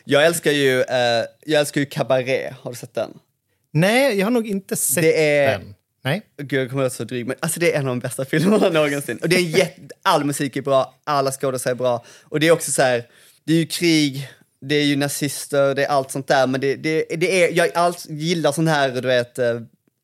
[0.05, 3.11] Jag älskar ju, eh, jag älskar ju Cabaret, har du sett den?
[3.71, 5.75] Nej, jag har nog inte sett Det är- den.
[6.03, 6.21] Nej.
[6.37, 8.25] Gud, jag kommer att låta så dryg, men alltså det är en av de bästa
[8.25, 9.17] filmerna någonsin.
[9.21, 12.05] Och det är jätte, all musik är bra, alla skådespelare är bra.
[12.23, 13.03] Och det är också så här,
[13.43, 14.29] det är ju krig,
[14.61, 17.69] det är ju nazister, det är allt sånt där, men det, det, det är, jag
[17.75, 19.59] allt, gillar sån här, du vet, eh,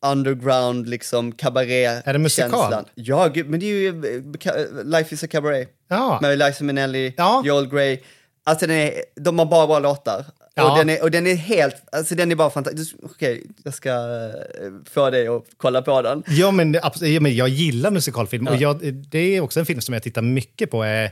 [0.05, 2.51] underground, liksom cabaret Är det musikal?
[2.51, 2.85] känslan.
[2.95, 5.69] Ja, gud, men det är ju eh, ca- Life is a cabaret.
[5.89, 6.19] Ja.
[6.21, 7.43] Med Liza Minnelli, Ja.
[7.45, 7.99] Joel Grey.
[8.43, 10.25] Alltså den är, de har bara bra låtar.
[10.53, 10.71] Ja.
[10.71, 12.95] Och, den är, och den är helt, alltså den är bara fantastisk.
[13.03, 16.23] Okej, jag ska eh, få dig att kolla på den.
[16.27, 18.47] Ja, men, ja, men jag gillar musikalfilm.
[18.47, 20.83] Och jag, det är också en film som jag tittar mycket på.
[20.83, 21.11] Eh,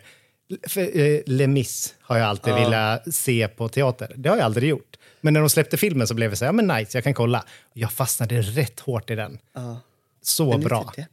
[0.67, 4.13] för, eh, Les Mis har jag alltid velat se på teater.
[4.15, 4.95] Det har jag aldrig gjort.
[5.21, 7.13] Men när de släppte filmen så blev det så här, ja men nice, jag kan
[7.13, 7.43] kolla.
[7.73, 9.39] Jag fastnade rätt hårt i den.
[10.21, 10.83] Så Den är bra.
[10.83, 11.05] deppig.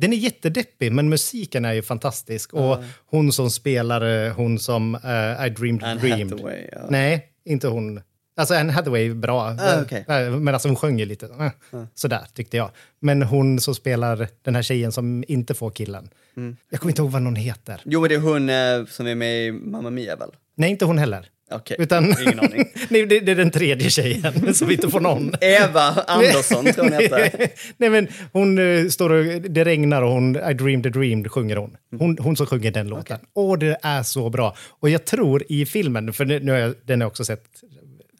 [0.00, 2.52] Den är jättedeppig, men musiken är ju fantastisk.
[2.54, 6.30] Och hon som spelar, eh, hon som eh, I dreamed Anne dreamed.
[6.32, 6.78] Hathaway, ja.
[6.88, 8.00] Nej, inte hon.
[8.36, 10.04] Alltså Anne Hathaway är bra, Ah, okej.
[10.08, 11.26] Eh, men alltså hon sjöng ju lite.
[11.26, 12.70] eh, Sådär tyckte jag.
[13.00, 16.08] Men hon som spelar den här tjejen som inte får killen.
[16.36, 16.56] Mm.
[16.70, 17.80] Jag kommer inte ihåg vad någon heter.
[17.84, 20.30] Jo, men det är hon eh, som är med i Mamma Mia väl?
[20.54, 21.26] Nej, inte hon heller.
[21.50, 22.64] Okej, Utan, ingen aning.
[22.88, 25.32] Nej, det, det är den tredje tjejen som inte får någon.
[25.40, 27.50] Eva Andersson tror jag hon heter.
[27.76, 31.56] Nej, men hon eh, står och, det regnar och hon, I dreamed a dream sjunger
[31.56, 31.76] hon.
[31.98, 33.18] Hon, hon som sjunger den låten.
[33.34, 34.56] Åh, det är så bra.
[34.68, 37.44] Och jag tror i filmen, för nu har jag, den har jag också sett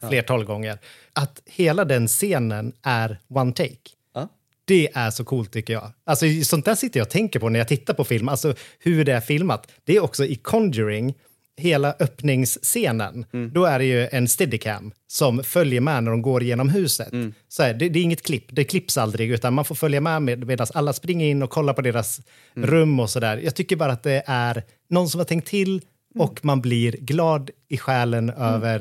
[0.09, 0.77] flertal gånger,
[1.13, 3.75] att hela den scenen är one take.
[4.13, 4.27] Ja.
[4.65, 5.91] Det är så coolt tycker jag.
[6.05, 8.29] Alltså, sånt där sitter jag och tänker på när jag tittar på film.
[8.29, 9.71] Alltså hur det är filmat.
[9.83, 11.13] Det är också i Conjuring,
[11.61, 13.25] hela öppningsscenen.
[13.53, 17.09] Då är det ju en steadicam som följer med när de går genom huset.
[17.47, 20.21] Så här, det, det är inget klipp, det klipps aldrig, utan man får följa med
[20.21, 22.21] med, medan alla springer in och kollar på deras
[22.55, 23.37] rum och sådär.
[23.37, 25.81] Jag tycker bara att det är någon som har tänkt till
[26.15, 28.79] och man blir glad i själen över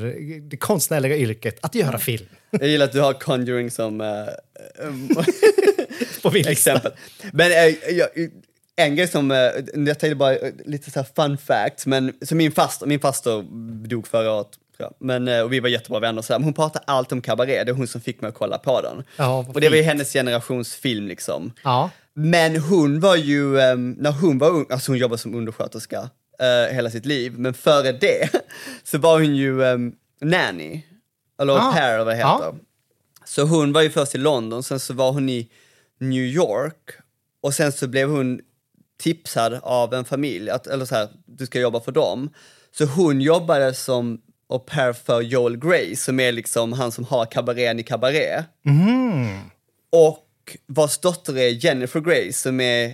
[0.50, 2.26] det konstnärliga yrket att göra film.
[2.50, 4.00] Jag gillar att du har Conjuring som
[6.22, 6.50] På min lista.
[6.50, 6.92] exempel.
[7.32, 8.08] Men eh, jag,
[8.86, 9.38] en grej som, eh,
[9.74, 13.42] jag tänkte bara eh, lite så här fun fact, men så min faster, min faster
[13.88, 16.54] dog förra året, tror men eh, och vi var jättebra vänner så här, men hon
[16.54, 19.04] pratar allt om Cabaret, det är hon som fick mig att kolla på den.
[19.16, 21.52] Ja, och det var ju hennes generations film liksom.
[21.64, 21.90] Ja.
[22.14, 26.74] Men hon var ju, ehm, när hon var ung, alltså hon jobbade som undersköterska eh,
[26.74, 28.28] hela sitt liv, men före det
[28.84, 30.82] så var hon ju um, nanny,
[31.42, 32.28] eller au Ah, pair eller vad det heter.
[32.28, 32.54] ja.
[33.24, 35.48] Så hon var ju först i London, sen så var hon i
[35.98, 36.90] New York
[37.42, 38.40] och sen så blev hon
[39.00, 42.30] tipsad av en familj, att, eller så här, du ska jobba för dem.
[42.78, 47.26] Så hon jobbade som au pair för Joel Grey, som är liksom han som har
[47.26, 48.44] kabareten i Cabaret.
[49.92, 52.84] Och vars dotter är Jennifer Grey som är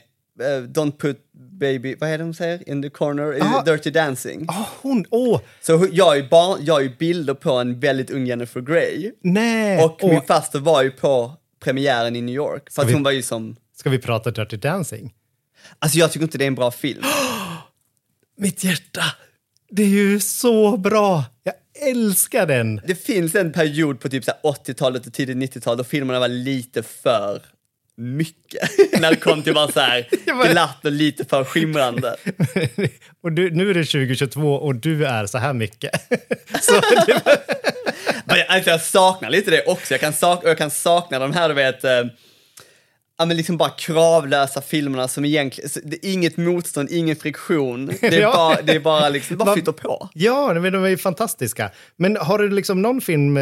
[0.40, 1.18] eh, Don't put
[1.60, 2.68] baby, vad är det hon säger?
[2.68, 3.58] In the corner, Ah.
[3.58, 4.46] uh, Dirty Dancing.
[4.48, 8.10] Ah, hon, åh, Så jag har, ju bar, jag har ju bilder på en väldigt
[8.10, 9.12] ung Jennifer Grey.
[9.22, 9.84] nej.
[9.84, 12.70] Och Åh, min faster var ju på premiären i New York.
[12.72, 15.14] För att vi- hon var ju som, Ska vi prata Dirty Dancing?
[15.78, 17.02] Alltså jag tycker inte det är en bra film.
[18.38, 19.04] Mitt hjärta,
[19.70, 21.24] det är ju så bra.
[21.42, 21.54] Jag
[21.90, 22.80] älskar den!
[22.86, 26.28] Det finns en period på typ så här 80-talet och tidigt 90-tal då filmerna var
[26.28, 27.42] lite för
[27.96, 28.70] mycket.
[29.00, 30.08] När det kom till bara så här
[30.52, 32.16] glatt och lite för skimrande.
[33.22, 35.90] och du, nu är det 2022 och du är så här mycket.
[36.60, 37.36] så det, jag-
[38.48, 39.94] Alltså jag saknar lite det också.
[39.94, 42.04] Jag kan, sak jag kan sakna de här, du vet, eh,
[43.18, 47.86] ja, men liksom bara kravlösa filmerna som egentligen, det är inget motstånd, ingen friktion.
[47.86, 48.32] Det är Ja.
[48.36, 50.08] bara, det är bara, liksom, bara flyter på.
[50.14, 51.70] ja, men de är ju fantastiska.
[51.96, 53.38] Men har du liksom någon film...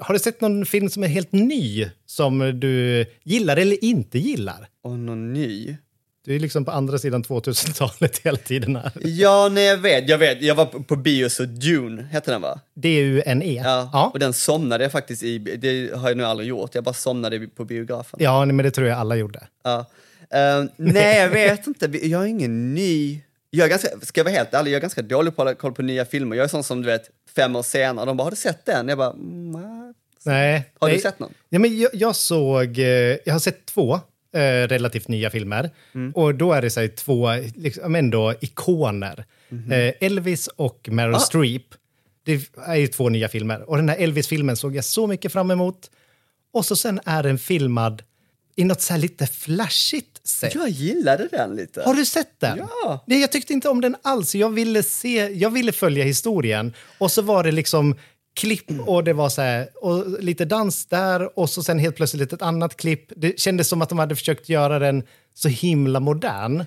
[0.00, 4.68] Har du sett någon film som är helt ny som du gillar eller inte gillar?
[4.84, 5.76] Och någon ny.
[6.24, 8.92] Du är liksom på andra sidan 2000-talet hela tiden här.
[9.00, 10.42] Ja, nej jag vet, jag vet.
[10.42, 12.60] Jag var på, bio så Dune hette den va?
[12.74, 13.62] D-U-N-E.
[13.64, 14.10] Ja, ja.
[14.12, 16.74] och den somnade jag faktiskt i, det har jag nog aldrig gjort.
[16.74, 18.20] Jag bara somnade på biografen.
[18.22, 19.46] Ja, men det tror jag alla gjorde.
[19.64, 19.86] Ja.
[20.30, 21.86] Eh, nej, jag vet inte.
[22.02, 23.20] Jag är ingen ny.
[23.50, 25.54] Jag är ganska, ska jag vara helt ärlig, jag är ganska dålig på att hålla
[25.54, 26.36] koll på nya filmer.
[26.36, 28.88] Jag är sån som du vet, fem år senare, de bara, har du sett den?
[28.88, 29.94] Jag bara, mm, nej.
[30.24, 30.72] Nej.
[30.78, 31.02] Har du nej.
[31.02, 31.34] sett någon?
[31.48, 32.84] Ja, men jag, jag såg, eh,
[33.24, 34.00] jag har sett två
[34.34, 35.70] eh, relativt nya filmer.
[35.94, 36.12] Mm.
[36.12, 39.24] Och då är det så här, två liksom, ändå ikoner.
[39.70, 41.14] Eh, Elvis och Meryl.
[41.14, 41.18] Ah.
[41.18, 41.66] Streep.
[42.24, 43.70] Det är ju två nya filmer.
[43.70, 45.90] Och den här Elvis-filmen såg jag så mycket fram emot.
[46.52, 48.02] Och så sen är den filmad
[48.56, 50.54] i något så här lite flashigt sätt.
[50.54, 51.82] Jag gillade den lite.
[51.82, 52.58] Har du sett den?
[52.58, 53.04] Ja.
[53.06, 54.34] Nej, jag tyckte inte om den alls.
[54.34, 56.72] Jag ville, se, jag ville följa historien.
[56.98, 57.96] Och så var det liksom
[58.34, 62.32] klipp och det var så här, och lite dans där och så sen helt plötsligt
[62.32, 63.12] ett annat klipp.
[63.16, 65.02] Det kändes som att de hade försökt göra den
[65.34, 66.64] så himla modern.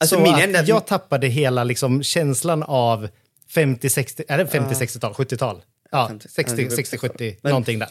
[0.00, 3.08] Alltså, så att enda- jag tappade hela liksom känslan av
[3.54, 5.62] 50-60, är det 50-60-tal, 70-tal?
[5.90, 7.88] Ja, 50, 60, ja, 60, 70, Men- någonting där.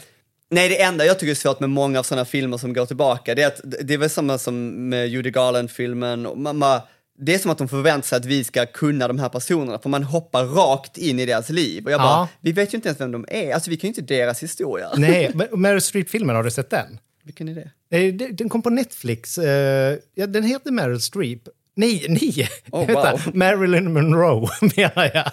[0.51, 3.35] Nej, det enda jag tycker är svårt med många av sådana filmer som går tillbaka,
[3.35, 6.27] det är att det är väl samma som med Judy Garland-filmen.
[6.35, 6.81] man- man-
[7.21, 9.89] Det är som att de förväntar sig att vi ska kunna de här personerna, för
[9.89, 11.85] man hoppar rakt in i deras liv.
[11.85, 12.27] Och jag bara, Ja.
[12.41, 14.89] vi vet ju inte ens vem de är, alltså vi kan ju inte deras historia.
[14.97, 16.99] Nej, Meryl Streep-filmen, har du sett den?
[17.23, 17.55] Vilken är
[17.89, 18.31] det?
[18.31, 19.37] Den kom på Netflix.
[19.37, 21.41] Eh, ja, den heter Meryl Streep.
[21.75, 22.49] Nej, nej!
[22.71, 23.21] Oh, wow.
[23.33, 25.31] Marilyn Monroe menar jag.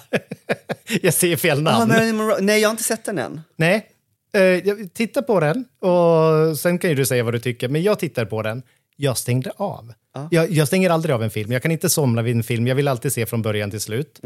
[1.03, 1.93] jag säger fel namn.
[1.93, 2.37] Ah, Monroe.
[2.41, 3.41] Nej, jag har inte sett den än.
[3.57, 3.87] Nej,
[4.33, 7.69] eh, titta på den och sen kan ju du säga vad du tycker.
[7.69, 8.63] Men jag tittar på den.
[8.97, 9.93] Jag stängde av.
[10.31, 11.53] Jag, jag stänger aldrig av en film.
[11.53, 12.67] Jag kan inte somna vid en film.
[12.67, 14.21] Jag vill alltid se från början till slut.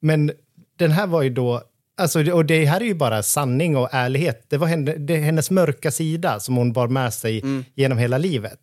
[0.00, 0.32] Men
[0.78, 1.62] den här var ju då...
[1.96, 4.44] Alltså, och det här är ju bara sanning och ärlighet.
[4.48, 7.42] Det var henne, det hennes mörka sida som hon bar med sig
[7.74, 8.60] genom hela livet.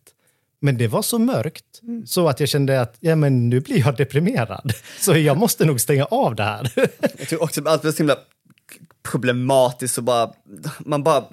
[0.60, 3.96] Men det var så mörkt så att jag kände att ja, men nu blir jag
[3.96, 4.72] deprimerad.
[5.00, 6.72] Så jag måste nog stänga av det här.
[7.00, 8.16] Jag tycker också att allt blir så himla
[9.02, 10.32] problematiskt och bara,
[10.78, 11.24] man bara,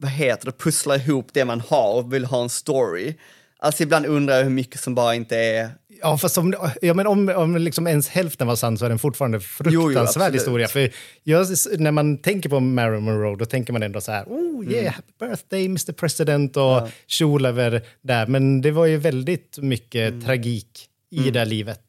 [0.00, 3.14] vad heter det, pusslar ihop det man har och vill ha en story.
[3.58, 5.70] Alltså ibland undrar jag hur mycket som bara inte är,
[6.02, 8.98] Ja, fast om, ja, men om, om liksom ens hälften var sann så är den
[8.98, 10.34] fortfarande fruktansvärd absolut.
[10.34, 10.68] historia.
[10.68, 10.90] För
[11.22, 11.46] jag,
[11.78, 14.70] när man tänker på Marilyn Monroe då tänker man ändå så här, oh Mm.
[14.70, 18.26] yeah, happy birthday Mr President och kjol över där.
[18.26, 20.24] Men det var ju väldigt mycket Mm.
[20.24, 21.80] tragik i det här livet.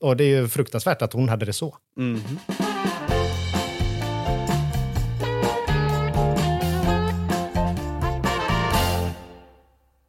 [0.00, 1.76] Och det är ju fruktansvärt att hon hade det så.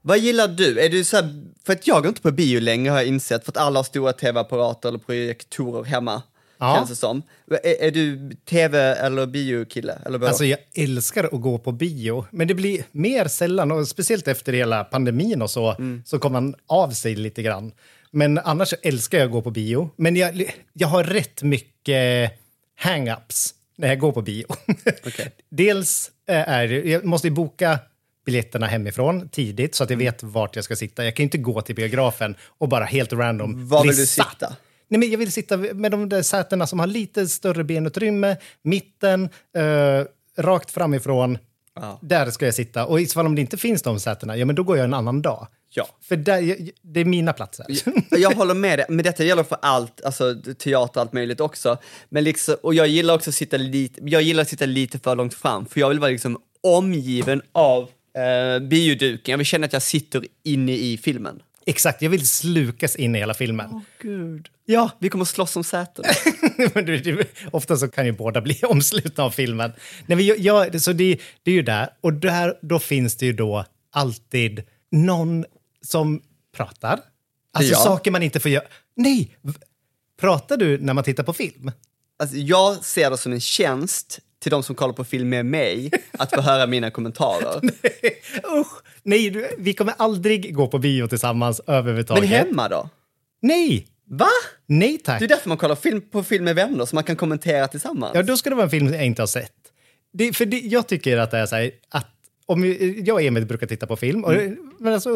[0.10, 0.80] Vad gillar du?
[0.80, 3.46] Är du så här, för att jag går inte på bio längre har jag insett,
[3.46, 6.22] för att alla har stora tv-apparater eller projektorer hemma.
[6.58, 6.76] Ja.
[6.76, 7.22] Känns det som.
[7.64, 9.98] Är, är du tv eller biokille?
[10.06, 10.28] Eller?
[10.28, 14.54] Alltså jag älskar att gå på bio, men det blir mer sällan och speciellt efter
[14.54, 16.04] hela pandemin och så, Mm.
[16.06, 17.72] så kommer man av sig lite grann.
[18.12, 19.90] Men annars älskar jag att gå på bio.
[19.96, 22.32] Men jag, jag har rätt mycket
[22.82, 24.46] hang-ups när jag går på bio.
[25.06, 25.32] Okej.
[25.50, 27.80] Dels eh, är det, jag måste ju boka
[28.30, 30.06] biljetterna hemifrån tidigt så att jag Mm.
[30.14, 31.06] vet vart jag ska sitta.
[31.06, 34.30] Jag kan ju inte gå till biografen och bara helt random Var vill du satt.
[34.32, 34.56] sitta?
[34.88, 39.30] Nej, men jag vill sitta med de där sätena som har lite större benutrymme, mitten,
[39.58, 40.06] eh,
[40.44, 41.38] rakt framifrån.
[41.76, 42.00] Ja.
[42.02, 42.86] Där ska jag sitta.
[42.86, 45.22] Och ifall om det inte finns de sätena, ja men då går jag en annan
[45.22, 45.48] dag.
[45.74, 45.88] Ja.
[46.02, 47.66] För där, det är mina platser.
[48.18, 51.78] Jag håller med dig, men detta gäller för allt, alltså teater och allt möjligt också.
[52.10, 55.16] Men liksom, och jag gillar också att sitta lite, jag gillar att sitta lite för
[55.16, 59.32] långt fram, för jag vill vara liksom omgiven av eh, bioduken.
[59.32, 61.42] Jag vill känna att jag sitter inne i filmen.
[61.66, 63.82] Exakt, jag vill slukas in i hela filmen.
[64.02, 64.50] Gud.
[64.66, 66.06] Ja, vi kommer slåss om säten.
[67.52, 69.72] Ofta så kan ju båda bli omslutna av filmen.
[70.06, 71.90] Nej, men jag, jag, så det, det är ju där.
[72.02, 75.46] Och där, då finns det ju då alltid någon
[75.82, 76.22] som
[76.56, 77.00] pratar.
[77.54, 77.78] Alltså Ja.
[77.80, 78.66] saker man inte får göra.
[78.96, 79.38] Nej!
[80.20, 81.72] Pratar du när man tittar på film?
[82.20, 85.92] Alltså, jag ser det som en tjänst till de som kollar på film med mig,
[86.12, 87.62] att få höra mina kommentarer.
[88.60, 88.84] Usch!
[89.04, 92.30] Nej, du, vi kommer aldrig gå på bio tillsammans överhuvudtaget.
[92.30, 92.90] Men hemma då?
[93.42, 93.88] Nej!
[94.06, 94.30] Va?
[94.66, 95.20] Nej tack.
[95.20, 98.12] Det är därför man kollar film på film med vänner, så man kan kommentera tillsammans.
[98.16, 99.54] Ja, då ska det vara en film jag inte har sett.
[100.14, 102.08] Det, för det, jag tycker att det är så här, att
[102.46, 104.34] om jag och Emil brukar titta på film, och,
[104.80, 105.10] men alltså,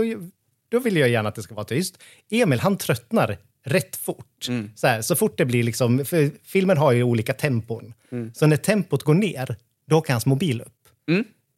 [0.69, 2.03] då vill jag gärna att det ska vara tyst.
[2.31, 4.49] Emil, han tröttnar rätt fort.
[4.75, 6.05] Så, här, så fort det blir liksom,
[6.43, 7.93] filmen har ju olika tempon.
[8.33, 10.89] Så när tempot går ner, då åker hans mobil upp.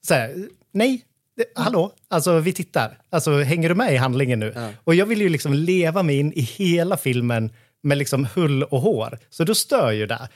[0.07, 1.05] Så här, nej,
[1.37, 2.97] det, hallå, alltså vi tittar.
[3.09, 4.53] Alltså hänger du med i handlingen nu?
[4.83, 7.49] Och jag vill ju liksom leva mig in i hela filmen
[7.81, 9.19] med liksom hull och hår.
[9.29, 10.29] Så då stör ju det.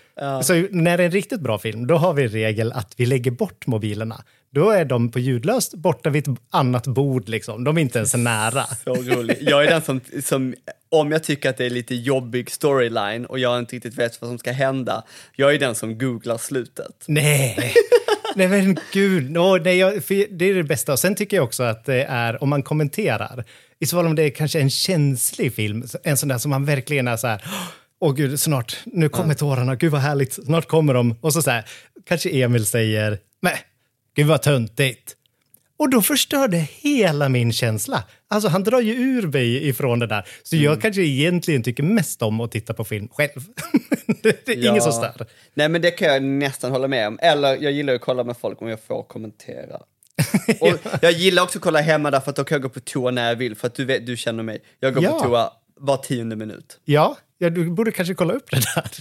[0.43, 3.31] Så när det är en riktigt bra film, då har vi regel att vi lägger
[3.31, 4.23] bort mobilerna.
[4.51, 7.29] Då är de på ljudlöst borta vid ett annat bord.
[7.29, 7.63] Liksom.
[7.63, 8.65] De är inte ens nära.
[8.83, 9.37] Så rolig.
[9.41, 10.55] Jag är den som, som,
[10.89, 14.29] om jag tycker att det är lite jobbig storyline och jag inte riktigt vet vad
[14.29, 15.03] som ska hända,
[15.35, 17.03] jag är den som googlar slutet.
[17.07, 17.73] Nej,
[18.35, 19.31] nej men gud.
[19.31, 19.93] No, nej, jag,
[20.29, 20.91] det är det bästa.
[20.91, 23.45] Och sen tycker jag också att det är, om man kommenterar,
[23.79, 26.65] i så fall om det är kanske en känslig film, en sån där som man
[26.65, 27.43] verkligen är så här,
[27.99, 31.15] åh gud, snart, nu kommer tårarna, gud vad härligt, snart kommer de.
[31.21, 31.65] Och så, så här,
[32.07, 33.59] kanske Emil säger, nej,
[34.15, 35.15] gud vad töntigt.
[35.77, 38.03] Och då förstör det hela min känsla.
[38.27, 40.27] Alltså han drar ju ur mig ifrån det där.
[40.43, 43.41] Så jag kanske egentligen tycker mest om att titta på film själv.
[44.23, 45.25] det är ingen som stör.
[45.53, 47.19] Nej men det kan jag nästan hålla med om.
[47.21, 49.75] Eller jag gillar att kolla med folk om jag får kommentera.
[50.59, 53.11] Och jag gillar också att kolla hemma därför att då kan jag gå på toa
[53.11, 54.61] när jag vill för att du, vet, du känner mig.
[54.79, 55.11] Jag går Ja.
[55.11, 56.79] på toa var tionde minut.
[56.85, 58.91] Ja, ja, du borde kanske kolla upp det där.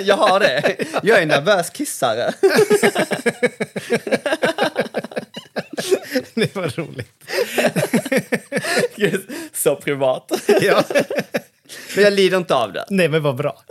[0.02, 0.76] jag har det.
[1.02, 2.32] Jag är en nervös kissare.
[6.34, 7.12] det var roligt.
[9.52, 10.32] Så privat.
[10.60, 10.84] Ja.
[11.94, 12.84] Men jag lider inte av det.
[12.90, 13.62] Nej, men vad bra.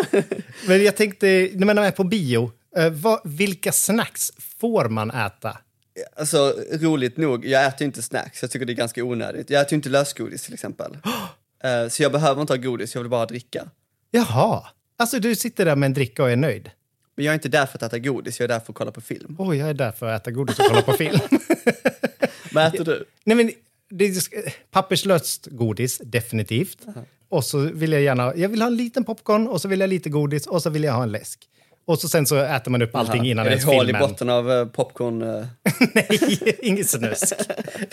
[0.68, 5.58] Men jag tänkte, när man är på bio, eh, vad, vilka snacks får man äta?
[6.16, 9.50] Alltså roligt nog, jag äter inte snacks, jag tycker det är ganska onödigt.
[9.50, 10.98] Jag äter inte lösgodis till exempel.
[11.64, 13.66] Eh, Så jag behöver inte ha godis, jag vill bara dricka.
[14.12, 14.68] Jaha,
[14.98, 16.72] alltså du sitter där med en dricka och är nöjd.
[17.16, 18.92] Men jag är inte där för att äta godis, jag är där för att kolla
[18.92, 19.36] på film.
[19.40, 21.20] Oj, jag är där för att äta godis och kolla på film.
[22.52, 23.06] Vad äter du?
[23.24, 23.52] Nej, men
[23.90, 24.14] det är
[24.72, 26.78] papperslöst godis, definitivt.
[27.30, 29.90] Och så vill jag gärna, jag vill ha en liten popcorn och så vill jag
[29.90, 31.40] lite godis och så vill jag ha en läsk.
[31.88, 34.04] Och så sen så äter man upp allting innan är det ens hål filmen.
[34.04, 35.22] i botten av eh, popcorn?
[35.22, 35.46] eh?
[35.94, 37.34] Nej, inget snusk.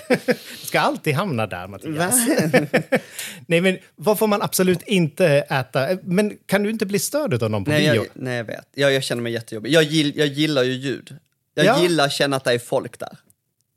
[0.09, 2.15] Det ska alltid hamna där, Mattias.
[3.47, 5.89] Nej, men vad får man absolut inte äta?
[6.03, 7.95] Men kan du inte bli störd av någon på Nej, bio?
[7.95, 8.67] jag, nej, jag vet.
[8.75, 9.73] Jag, jag känner mig jättejobbig.
[9.73, 11.17] Jag, gill, jag gillar ju ljud.
[11.55, 11.83] Jag Ja.
[11.83, 13.19] gillar att känna att det är folk där.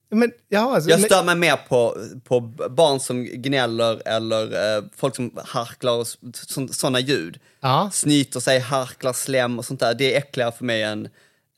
[0.09, 2.39] Men, ja, alltså, Jag stör mig mer på, på
[2.69, 6.07] barn som gnäller eller eh, folk som harklar och
[6.71, 7.39] sådana ljud.
[7.59, 9.93] ja, Snyter sig, harklar slem och sånt där.
[9.93, 11.09] Det är äckligare för mig än,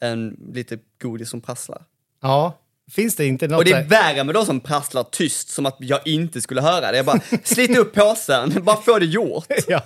[0.01, 1.83] än lite godis som prasslar.
[2.21, 2.59] ja,
[2.91, 3.57] finns det inte något...
[3.57, 6.91] Och det är värre med de som prasslar tyst som att jag inte skulle höra
[6.91, 6.97] det.
[6.97, 9.45] Jag bara, slit upp påsen, bara få det gjort.
[9.67, 9.83] ja.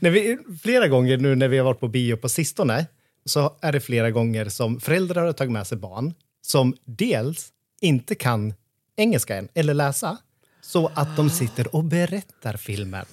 [0.00, 2.86] När vi, flera gånger nu när vi har varit på bio på sistone
[3.24, 7.48] så är det flera gånger som föräldrar har tagit med sig barn som dels
[7.80, 8.54] inte kan
[8.96, 10.18] engelska än eller läsa
[10.60, 13.06] så att de sitter och berättar filmen.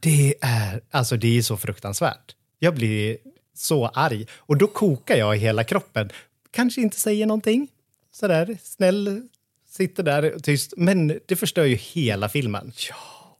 [0.00, 2.36] Det är, alltså det är så fruktansvärt.
[2.58, 3.18] Jag blir
[3.54, 6.10] så arg och då kokar jag i hela kroppen.
[6.50, 7.68] Kanske inte säger någonting,
[8.12, 9.28] sådär snäll,
[9.68, 12.72] sitter där tyst, men det förstör ju hela filmen.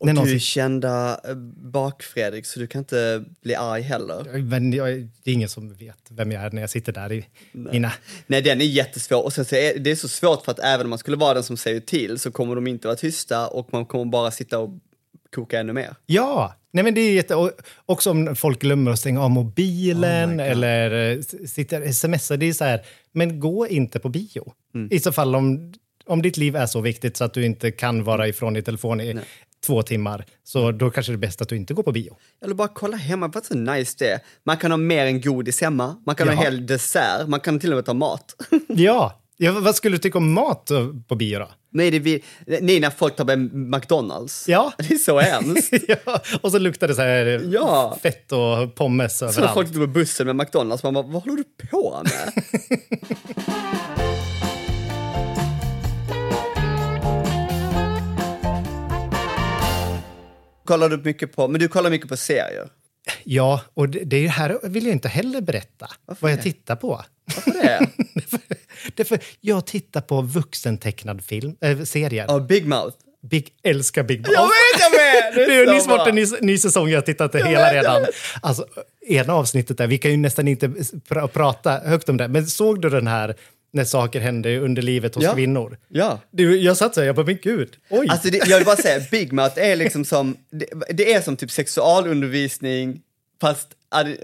[0.03, 1.35] Och någon du är kända eh,
[1.73, 4.43] bak-Fredrik, så du kan inte bli arg heller.
[4.43, 4.89] Men jag,
[5.23, 7.93] det är ingen som vet vem jag är när jag sitter där i mina...
[8.27, 9.25] Nej, den är jättesvår.
[9.25, 11.35] Och sen så är det är så svårt för att även om man skulle vara
[11.35, 14.59] den som säger till så kommer de inte vara tysta och man kommer bara sitta
[14.59, 14.71] och
[15.35, 15.95] koka ännu mer.
[16.07, 16.57] Ja!
[16.71, 17.35] Nej, men det är jätte...
[17.35, 17.51] och
[17.87, 22.37] Också om folk glömmer att stänga av mobilen Oh eller eh, sitter smsar.
[22.37, 24.53] Det är så här, men gå inte på bio.
[24.75, 24.89] Mm.
[24.93, 25.73] I så fall om,
[26.07, 29.01] om ditt liv är så viktigt så att du inte kan vara ifrån din telefon
[29.01, 29.19] i
[29.67, 32.17] två timmar, så då kanske det är bäst att du inte går på bio.
[32.45, 34.21] Eller bara kolla hemma, vad så nice det är.
[34.45, 36.41] Man kan ha mer än godis hemma, man kan ha Ja.
[36.41, 38.35] hel dessert, man kan till och med ta mat.
[38.69, 39.21] Ja!
[39.37, 41.49] ja vad skulle du tycka om mat eh, på bio då?
[41.75, 44.49] Nej, det vi, nej, när folk tar med McDonalds.
[44.49, 44.73] Ja.
[44.79, 45.73] Det är så hemskt.
[45.89, 47.99] ja, och så luktar det så här Ja.
[48.03, 49.55] fett och pommes Så överallt.
[49.55, 52.33] folk sitter på bussen med McDonalds, man bara, vad håller du på med?
[60.65, 62.69] Kollar du mycket på, men du kollar mycket på serier.
[63.25, 65.89] Ja, och det, det här vill jag inte heller berätta
[66.21, 66.43] vad jag det?
[66.43, 67.05] tittar på.
[67.35, 67.89] Varför det?
[68.95, 72.25] Därför jag tittar på vuxentecknad film, äh, serier.
[72.29, 72.97] Ja, Big Mouth.
[73.23, 74.33] Big, älskar Big Mouth.
[74.33, 75.49] Jag vet jag med!
[75.49, 77.75] Det är så nyss varit en ny, ny säsong, jag har tittat det hela vet,
[77.75, 78.07] jag redan.
[78.41, 78.67] Alltså,
[79.07, 80.69] ena avsnittet där, vi kan ju nästan inte
[81.09, 83.35] pr prata högt om det, men såg du den här
[83.73, 85.35] när saker händer i underlivet hos Ja.
[85.35, 85.79] kvinnor.
[85.89, 86.21] Ja.
[86.31, 88.07] Du, jag satt så här, jag bara, men gud, oj.
[88.11, 91.37] Alltså det, jag vill bara säga, Big Mouth är liksom som, det, det är som
[91.37, 93.01] typ sexualundervisning
[93.41, 93.69] fast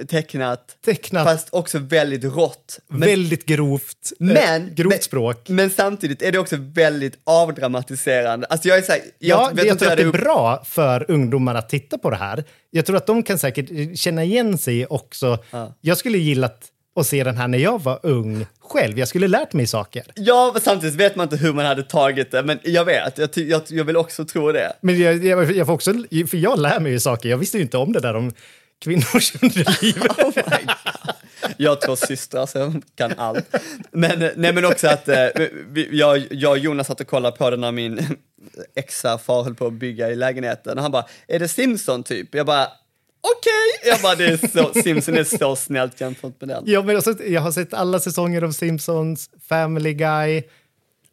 [0.08, 1.24] tecknat, Tecknat.
[1.26, 2.78] fast också väldigt rått.
[2.88, 5.48] Men, väldigt grovt, eh, men, grovt men, språk.
[5.48, 8.46] Men samtidigt är det också väldigt avdramatiserande.
[8.46, 10.64] Alltså jag är så här, jag, Ja, vet jag tror att det är upp- bra
[10.64, 12.44] för ungdomar att titta på det här.
[12.70, 15.38] Jag tror att de kan säkert känna igen sig också.
[15.80, 16.64] Jag skulle gillat
[16.98, 18.98] att se den här när jag var ung själv.
[18.98, 20.04] Jag skulle lärt mig saker.
[20.14, 23.62] Ja, samtidigt vet man inte hur man hade tagit det, men jag vet, jag, jag,
[23.68, 24.72] jag vill också tro det.
[24.80, 25.92] Men jag, jag, jag får också,
[26.30, 27.28] för jag lär mig ju saker.
[27.28, 28.32] Jag visste ju inte om det där om
[28.78, 30.02] kvinnors underliv.
[30.18, 30.32] Oh.
[31.56, 33.56] Jag två systrar jag kan allt.
[33.90, 35.26] Men, nej, men också att eh,
[35.90, 38.00] jag, jag och Jonas satt och kollade på det när min
[38.76, 42.34] ex-far höll på att bygga i lägenheten och han bara, är det Simpson typ?
[42.34, 42.68] Jag bara,
[43.20, 43.90] okej!
[43.90, 46.62] Jag bara, det är så, Simpson är så snällt jämfört med den.
[46.66, 50.42] Ja, men också, jag har sett alla säsonger av Simpsons, Family Guy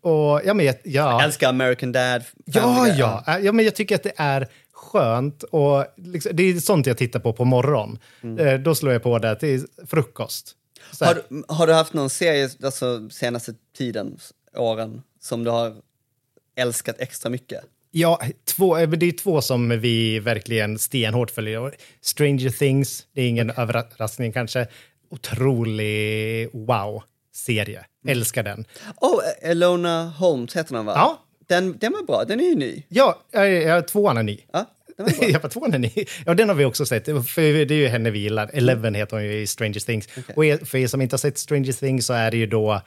[0.01, 1.11] och ja, men jag, ja.
[1.11, 2.23] Jag älskar American Dad.
[2.45, 2.99] Ja, Family Guy.
[2.99, 3.39] ja.
[3.39, 7.19] ja, men jag tycker att det är skönt och liksom, det är sånt jag tittar
[7.19, 7.99] på på morgon.
[8.39, 10.51] Eh, då slår jag på det till frukost.
[10.99, 14.17] Har, du- har du haft någon serie, alltså senaste tiden,
[14.57, 15.75] åren, som du har
[16.57, 17.63] älskat extra mycket?
[17.97, 21.71] Ja, två, eh, det är två som vi verkligen stenhårt följer.
[22.01, 24.67] Stranger Things, det är ingen överraskning kanske.
[25.11, 27.85] Otrolig wow-serie.
[28.07, 28.65] Älskar den.
[29.01, 30.93] Oh, Elona Holmes heter den va?
[30.95, 31.23] Ja.
[31.47, 32.83] Den, den var bra, den är ju ny.
[32.87, 34.39] Ja, jag, jag, tvåan är ny.
[34.53, 34.65] Ja,
[34.97, 35.27] den var bra.
[35.29, 35.91] jag bara, tvåan är ny.
[36.25, 37.05] Ja, den har vi också sett.
[37.05, 38.49] För det är ju henne vi gillar.
[38.53, 40.07] Eleven heter hon ju i Stranger Things.
[40.35, 42.81] Och er, för er som inte har sett Stranger Things så är det ju då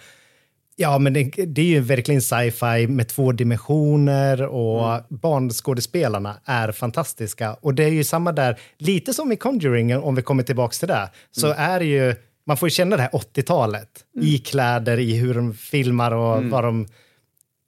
[0.81, 7.55] Ja, men det, det är ju verkligen sci-fi med två dimensioner och barnskådespelarna är fantastiska.
[7.55, 10.89] Och det är ju samma där, lite som i Conjuring, om vi kommer tillbaka till
[10.89, 12.15] det, så är det ju,
[12.47, 13.89] man får ju känna det här 80-talet
[14.21, 16.87] i kläder, i hur de filmar och vad de,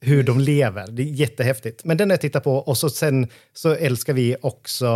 [0.01, 0.87] hur de lever.
[0.91, 1.85] Det är jättehäftigt.
[1.85, 4.87] Men den har jag tittat på och så sen så älskar vi också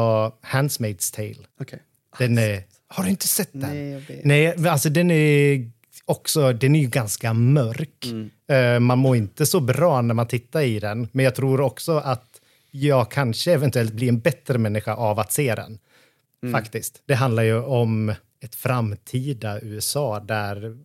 [0.52, 1.46] Handmaid's Tale.
[1.60, 1.82] Okej.
[2.18, 3.60] Den är, har du inte sett den?
[3.60, 4.24] Nej, jag vet.
[4.24, 5.70] Nej, alltså den är
[6.04, 8.06] också, den är ju ganska mörk.
[8.06, 8.30] Mm.
[8.48, 11.92] Eh, man mår inte så bra när man tittar i den, men jag tror också
[11.98, 12.40] att
[12.70, 15.78] jag kanske eventuellt blir en bättre människa av att se den.
[16.42, 16.52] Mm.
[16.52, 17.02] Faktiskt.
[17.06, 20.76] Det handlar ju om ett framtida USA där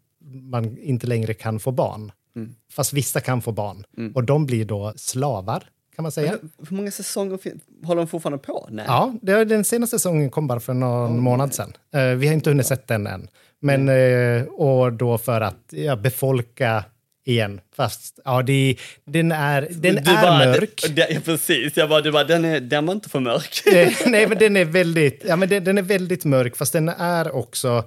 [0.42, 2.12] man inte längre kan få barn.
[2.36, 2.56] Mm.
[2.72, 3.86] Fast vissa kan få barn.
[4.16, 5.64] Och de blir då slavar,
[5.96, 6.38] kan man säga.
[6.70, 7.40] Hur många säsonger
[7.86, 8.68] håller de fortfarande på?
[8.72, 8.86] Nej.
[8.88, 11.74] Ja, den senaste säsongen kom bara för någon månad sedan.
[11.94, 13.28] Eh, vi har inte hunnit sett den än.
[13.62, 16.84] Men, eh, och då för att ja, befolka
[17.26, 17.62] igen.
[17.76, 20.86] Fast ja, det, den är, den Du är bara, mörk.
[20.95, 23.62] Det, ja, precis, jag bara, du bara, den, är, den var inte för mörk.
[24.05, 27.36] Nej, men den är väldigt, ja, men den, den är väldigt mörk, fast den är
[27.36, 27.84] också...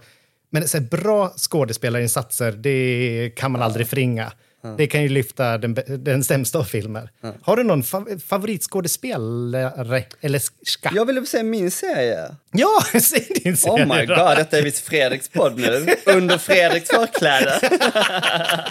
[0.51, 4.33] Men så här, bra skådespelarinsatser, det kan man aldrig förringa.
[4.77, 7.11] Det kan ju lyfta den, den sämsta av filmer.
[7.43, 10.91] Har du någon fa favoritskådespelare eller ska?
[10.95, 12.37] Jag ville säga min serie.
[12.53, 14.15] Ja, säg din Oh serie my då.
[14.15, 15.87] god, detta är visst Fredriks podd nu.
[16.07, 17.61] Under Fredriks förkläde.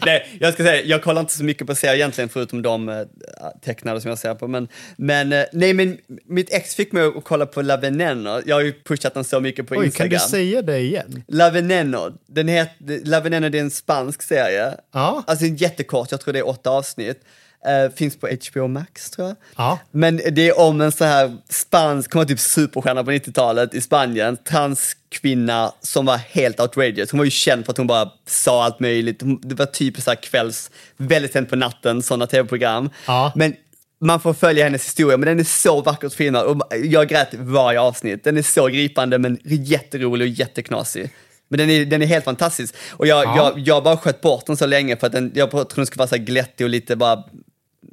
[0.06, 3.02] Nej, jag ska säga, jag kollar inte så mycket på serier egentligen förutom de eh,
[3.64, 4.48] tecknade som jag ser på.
[4.48, 8.40] Men, men, eh, nej, men mitt ex fick mig att kolla på La Veneno.
[8.46, 10.20] Jag har ju pushat den så mycket på Oj, kan Instagram.
[10.24, 11.24] du säga det igen?
[11.28, 14.74] La Veneno, den heter, La Veneno det är en spansk serie.
[14.92, 15.24] Ja.
[15.26, 17.20] Alltså jättekort, jag tror det är åtta avsnitt.
[17.66, 19.36] Eh, finns på HBO Max tror jag.
[19.56, 19.78] Ja.
[19.90, 24.36] Men det är om en så här spansk, hon typ superstjärna på 90-talet i Spanien,
[24.36, 27.10] transkvinna som var helt outrageous.
[27.10, 29.20] Hon var ju känd för att hon bara sa allt möjligt.
[29.42, 32.90] Det var typ så här kvälls, väldigt sent på natten, sådana tv-program.
[33.06, 33.32] Ja.
[33.34, 33.54] Men
[34.00, 37.80] man får följa hennes historia, men den är så vackert filmad och jag grät varje
[37.80, 38.24] avsnitt.
[38.24, 41.10] Den är så gripande men jätterolig och jätteknasig.
[41.48, 42.74] Men den är, den är helt fantastisk.
[42.90, 43.36] Och jag, Ja.
[43.36, 45.98] jag, jag bara sköt bort den så länge för att den, jag tror den skulle
[45.98, 47.24] vara så glättig och lite bara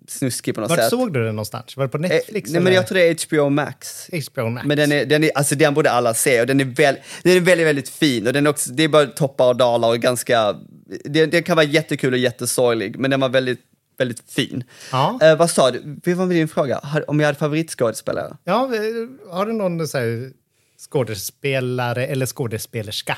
[0.07, 0.89] snuskig på något Vart sätt.
[0.89, 1.77] såg du den någonstans?
[1.77, 2.51] Var det på Eh, Netflix?
[2.51, 4.09] nej, men jag tror det är HBO Max.
[4.31, 4.67] HBO Max.
[4.67, 7.37] Men den, är, den, är, alltså den borde alla se och den är, väl, den
[7.37, 9.99] är väldigt, väldigt fin och den är också, det är bara toppar och dalar och
[9.99, 10.55] ganska,
[11.05, 13.59] den, den kan vara jättekul och jättesorglig men den var väldigt,
[13.97, 14.63] väldigt fin.
[14.91, 15.19] Ja.
[15.21, 16.81] Eh, vad sa du, vad var din fråga?
[17.07, 18.37] Om jag hade favoritskådespelare?
[18.43, 20.31] Ja, eh, har du någon så här,
[20.91, 23.17] skådespelare eller skådespelerska?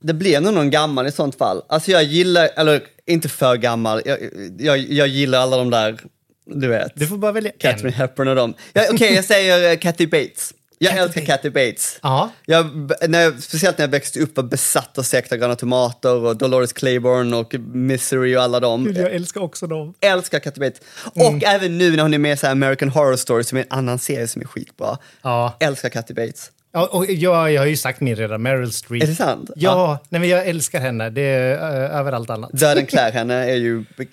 [0.00, 1.62] Det blir nog någon gammal i sånt fall.
[1.68, 4.18] Alltså jag gillar, eller inte för gammal, jag,
[4.58, 6.00] jag, jag gillar alla de där,
[6.46, 6.92] du vet.
[6.94, 7.94] Du får bara välja Catherine en.
[7.94, 8.54] Hepburn och dem.
[8.72, 10.54] Ja, Okej, jag säger uh, Kathy Bates.
[10.82, 11.24] Jag Kathy älskar.
[11.24, 11.98] Kathy Bates.
[12.02, 12.30] Ja.
[12.46, 16.36] Jag, när jag, speciellt när jag växte upp var besatt av Sekta gröna tomater och
[16.36, 18.84] Dolores Claiborne och Misery och alla dem.
[18.84, 19.94] Gud, jag älskar också dem.
[20.00, 20.80] Älskar Kathy Bates.
[21.04, 23.98] Och även nu när hon är med i American Horror Story som är en annan
[23.98, 24.98] serie som är skitbra.
[25.22, 25.56] Ja.
[25.60, 26.50] Älskar Kathy Bates.
[26.72, 29.02] Ja, och jag, jag har ju sagt min redan, Meryl Streep.
[29.02, 29.50] Är det sant?
[29.56, 31.10] Ja, Nej, men jag älskar henne.
[31.10, 32.50] Det är uh, över allt annat.
[32.52, 34.06] Döden klär henne är ju k- Ja,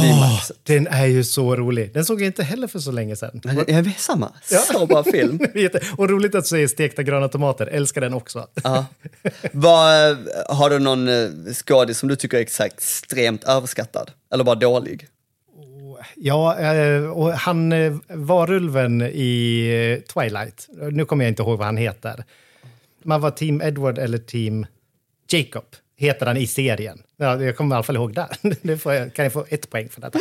[0.00, 0.52] klimax.
[0.62, 1.92] den är ju så rolig.
[1.94, 3.40] Den såg jag inte heller för så länge sedan.
[3.44, 4.32] Ja, det är samma.
[4.72, 5.38] Så bra film.
[5.96, 7.66] Och roligt att du säger stekta gröna tomater.
[7.66, 8.46] Älskar den också.
[8.64, 8.86] Ja.
[9.52, 10.16] Vad, eh,
[10.48, 11.28] har du någon eh,
[11.66, 14.10] skådis som du tycker är ex- extremt överskattad?
[14.34, 15.06] Eller bara dålig?
[16.16, 19.66] Ja, eh, och han eh, varulven i
[19.98, 20.68] eh, Twilight.
[20.92, 22.24] Nu kommer jag inte ihåg vad han heter.
[23.02, 24.66] Man var team Edward eller team
[25.28, 25.64] Jacob.
[25.96, 27.02] Heter han i serien.
[27.16, 28.28] Ja, jag kommer i alla fall ihåg där.
[28.62, 30.18] Det får jag, kan jag få ett poäng för detta.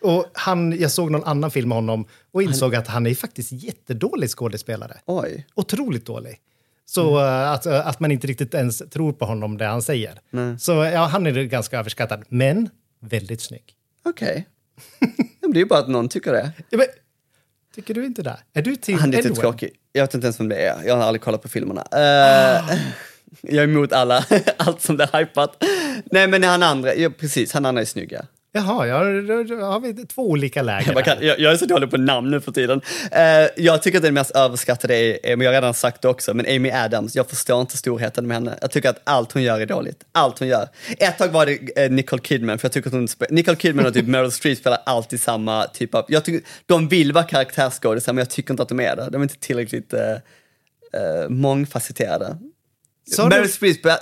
[0.00, 3.52] och han, jag såg någon annan film med honom och insåg att han är faktiskt
[3.52, 4.96] jättedålig skådespelare.
[5.06, 5.46] Oj.
[5.54, 6.38] Otroligt dålig.
[6.86, 10.20] Så eh, att, att man inte riktigt ens tror på honom det han säger.
[10.58, 12.68] Så ja, han är ganska överskattad, men
[13.00, 13.64] väldigt snygg.
[14.04, 14.34] Okej.
[14.34, 14.44] Men
[15.40, 16.52] Det är ju bara att någon tycker det.
[16.70, 16.86] Ja, men,
[17.74, 18.38] tycker du inte det?
[18.52, 19.70] Är du till Han är lite tråkig.
[19.92, 20.82] Jag vet inte ens vem det är.
[20.84, 21.84] Jag har aldrig kollat på filmerna.
[21.92, 22.78] Eh,
[23.40, 24.24] jag är emot alla,
[24.56, 25.64] allt som det är hypat.
[26.04, 28.20] Nej men han andra, ja, precis, han andra är snygg ja.
[28.54, 30.92] Jaha, ja, då, då har vi två olika läger.
[31.02, 31.24] Kan, här.
[31.24, 32.80] jag, jag är så dålig på namn nu för tiden.
[33.12, 33.22] Eh,
[33.56, 36.46] jag tycker att den mest överskattade är, men jag har redan sagt det också, men
[36.46, 37.16] Amy Adams.
[37.16, 38.58] Jag förstår inte storheten med henne.
[38.60, 40.04] Jag tycker att allt hon gör är dåligt.
[40.12, 40.68] Allt hon gör.
[40.98, 43.94] Ett tag var det eh, Nicole Kidman, för jag tycker att hon Nicole Kidman och
[43.94, 46.04] typ Meryl Streep spelar alltid samma typ av...
[46.08, 49.08] Jag tycker, de vill vara karaktärsskådisar, men jag tycker inte att de är det.
[49.10, 52.36] De är inte tillräckligt eh, eh, mångfacetterade.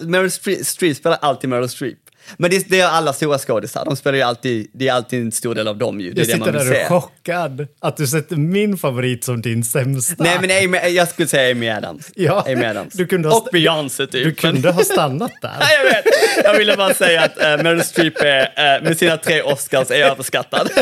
[0.01, 0.31] Meryl
[0.65, 1.99] Streep spelar alltid Meryl Streep.
[2.37, 3.85] Men det, det gör alla stora skådisar.
[3.85, 6.13] De spelar ju alltid, det är alltid en stor del av dem ju.
[6.13, 9.25] Det är Jag det man sitter där och är chockad att du sätter min favorit
[9.25, 10.25] som din sämsta.
[10.25, 12.11] Nej men Amy, jag skulle säga Amy Adams.
[12.17, 12.95] Ja, Amy Adams.
[12.95, 14.25] du kunde ha Och Beyoncé typ.
[14.25, 15.67] Du kunde ha stannat Nej, där.
[15.85, 16.05] jag vet.
[16.45, 20.05] Jag ville bara säga att uh, Meryl Streep är, eh, med sina tre Oscars är
[20.05, 20.71] överskattad.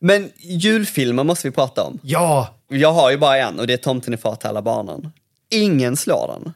[0.00, 1.98] Men julfilmer måste vi prata om.
[2.02, 5.12] Ja, Jag har ju bara en och det är Tomten är far till alla barnen.
[5.54, 6.52] Ingen slår den.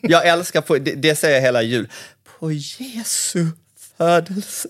[0.00, 1.88] Jag älskar, på, det, det säger jag hela jul,
[2.38, 3.46] på Jesu
[3.96, 4.68] födelse.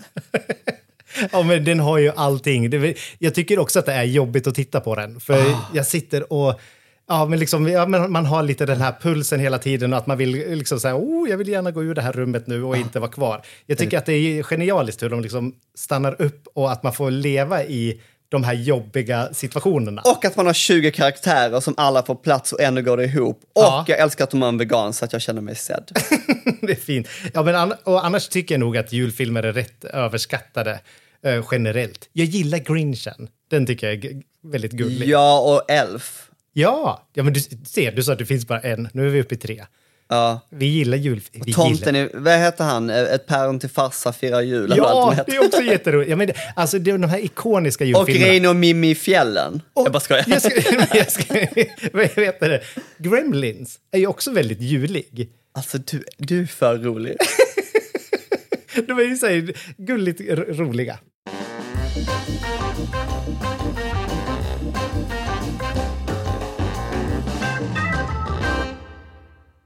[1.32, 2.94] ja, men den har ju allting.
[3.18, 5.20] Jag tycker också att det är jobbigt att titta på den.
[5.20, 5.70] För Ah.
[5.74, 6.60] jag sitter och...
[7.08, 10.06] Ja, men liksom, ja, men man har lite den här pulsen hela tiden och att
[10.06, 12.76] man vill liksom säga oh, jag vill gärna gå ur det här rummet nu och
[12.76, 13.42] inte vara kvar.
[13.66, 17.10] Jag tycker att det är genialiskt hur de liksom stannar upp och att man får
[17.10, 18.00] leva i
[18.32, 20.02] de här jobbiga situationerna.
[20.02, 23.40] Och att man har 20 karaktärer som alla får plats och ändå går det ihop.
[23.52, 23.84] Och Ja.
[23.88, 25.90] jag älskar att de har en vegan så att jag känner mig sedd.
[26.62, 27.08] det är fint.
[27.34, 30.80] Ja, men an- och annars tycker jag nog att julfilmer är rätt överskattade
[31.24, 32.08] eh, generellt.
[32.12, 33.28] Jag gillar Grinchen.
[33.50, 35.08] Den tycker jag är väldigt gullig.
[35.08, 36.28] Ja, och Elf.
[36.52, 38.88] Ja, ja men du ser, du sa att det finns bara en.
[38.92, 39.64] Nu är vi uppe i tre.
[40.12, 40.40] Ja.
[40.50, 41.52] Vi gillar julfilmer.
[41.52, 42.90] Tomten, är, vad heter han?
[42.90, 44.74] Ett päron till farsa firar jul.
[44.76, 46.10] Ja, det är också jätteroligt.
[46.10, 48.32] Ja, men det, alltså, det är de här ikoniska Och julfilmerna.
[48.32, 49.62] Reine och Mimmi i fjällen.
[49.74, 50.24] Och- jag bara skojar.
[50.28, 50.50] Jag ska,
[50.96, 51.24] jag ska,
[51.92, 52.62] vad heter det?
[52.98, 55.30] Gremlins är ju också väldigt julig.
[55.54, 57.16] Alltså du, du är för rolig.
[58.86, 60.20] De är ju så här gulligt
[60.58, 60.98] roliga.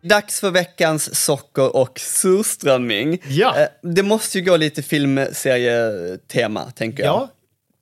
[0.09, 3.23] Dags för veckans socker och surströmming.
[3.29, 3.61] Ja.
[3.61, 7.13] Eh, Det måste ju gå lite filmserietema, tänker jag.
[7.15, 7.29] Ja,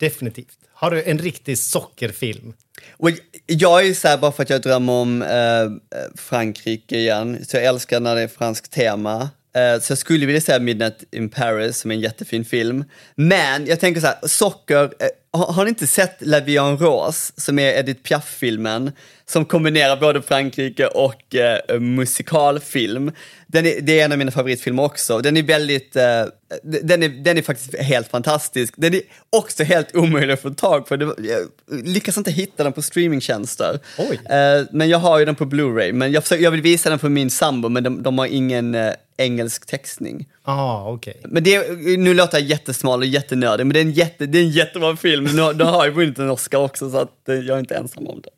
[0.01, 0.59] definitivt.
[0.72, 2.55] Har du en riktig sockerfilm?
[2.93, 3.11] Och
[3.47, 7.57] jag är ju så här, bara för att jag drömmer om eh, Frankrike igen, så
[7.57, 9.31] jag älskar när det är franskt tema.
[9.57, 12.85] Eh, så jag skulle vilja säga Midnight in Paris som är en jättefin film.
[13.14, 16.78] Men jag tänker så här, socker, eh, har, har ni inte sett La Vie en
[16.78, 18.93] Rose, som är Edith Piaf-filmen,
[19.26, 23.12] som kombinerar både Frankrike och eh, musikalfilm.
[23.47, 25.18] Den är, det är en av mina favoritfilmer också.
[25.18, 26.24] Den är väldigt, eh,
[26.62, 28.74] den, är, den är faktiskt helt fantastisk.
[28.76, 30.95] Den är också helt omöjlig att få tag på.
[31.18, 31.49] Jag
[31.85, 33.78] lyckas inte hitta den på streamingtjänster.
[33.99, 34.20] Oj.
[34.24, 36.99] Eh, men jag har ju den på Blu-ray, men jag, försöker, jag vill visa den
[36.99, 40.28] för min sambo, men de, de har ingen eh, engelsk textning.
[40.43, 41.20] Ah, okej.
[41.24, 44.43] Men det, nu låter jag jättesmal och jättenördig, men det är en, jätte, det är
[44.43, 45.24] en jättebra film.
[45.33, 48.07] Nu, den har ju vunnit en Oscar också, så att eh, jag är inte ensam
[48.07, 48.31] om det.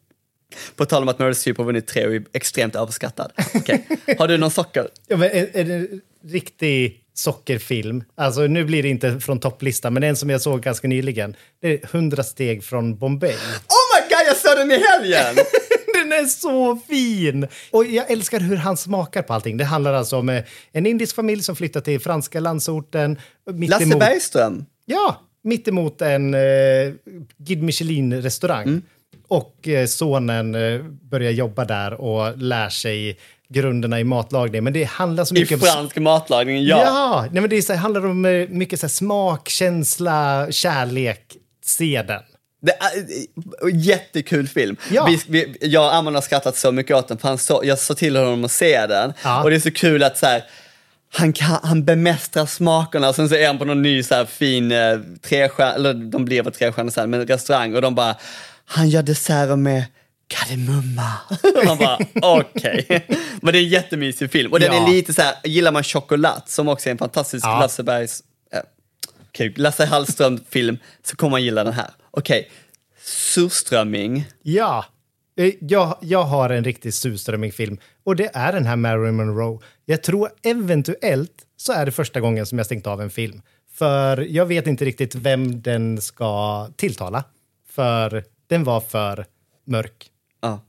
[0.77, 3.33] På tal om att Meryl Streep har vunnit tre och är extremt överskattad.
[3.55, 3.87] Okej,
[4.19, 4.89] Har du någon socker?
[5.07, 8.05] Ja, men är, är det en riktig sockerfilm?
[8.15, 11.37] Alltså, nu blir det inte från topplistan, men en som jag såg ganska nyligen.
[11.63, 13.31] Det är 100 steg från Bombay.
[13.33, 15.45] Oh my god, jag såg den i helgen!
[15.95, 17.47] Den är så fin!
[17.71, 19.57] Och jag älskar hur han smakar på allting.
[19.57, 23.19] Det handlar alltså om eh, en indisk familj som flyttar till franska landsorten.
[23.69, 24.65] Lasse emot- Bergström.
[24.85, 26.41] Ja, mitt emot en eh,
[27.39, 28.67] Guide Michelin-restaurang.
[28.67, 28.83] Mm.
[29.29, 33.19] Och eh, sonen eh, börjar jobba där och lär sig
[33.49, 34.65] grunderna i matlagning.
[34.65, 35.61] Men det handlar så I mycket om...
[35.61, 36.83] fransk matlagning, ja.
[36.85, 41.37] Ja, nej, men det så, här- handlar om eh, mycket så här, smak, känsla, kärlek.
[41.65, 42.23] Se den.
[42.63, 44.77] Det är, jättekul film.
[44.91, 45.07] Ja.
[45.07, 47.79] Vi, vi, jag och Amman har skrattat så mycket åt den, för han så, jag
[47.79, 49.13] sa till honom att se den.
[49.25, 49.43] Ja.
[49.43, 50.45] Och det är så kul att så här,
[51.15, 54.73] han, kan, han bemästrar smakerna, sen så är han på någon ny så här, fin
[54.73, 58.17] eh, trestjärna, eller de blir väl trestjärnor sen, men restaurang och de bara,
[58.65, 59.85] han gör desserter med
[60.29, 61.13] kardemumma.
[61.67, 63.07] Man bara, okej.
[63.43, 64.53] Men det är en jättemysig film.
[64.53, 64.87] Och den Ja.
[64.89, 67.61] är lite så här, gillar man choklad, som också är en fantastisk Ja.
[67.61, 68.61] Lasse Bergs, eh,
[69.29, 71.91] okej, Lasse Hallström-film, så kommer man gilla den här.
[72.11, 72.51] Okej,
[73.05, 74.25] surströmming.
[74.43, 74.85] Ja,
[75.37, 79.59] Eh, jag, jag har en riktig surströmmingfilm och det är den här Marilyn Monroe.
[79.85, 83.43] Jag tror eventuellt så är det första gången som jag stängt av en film.
[83.73, 87.25] För jag vet inte riktigt vem den ska tilltala.
[87.69, 89.27] För den var för
[89.65, 90.11] mörk.
[90.43, 90.61] Ja.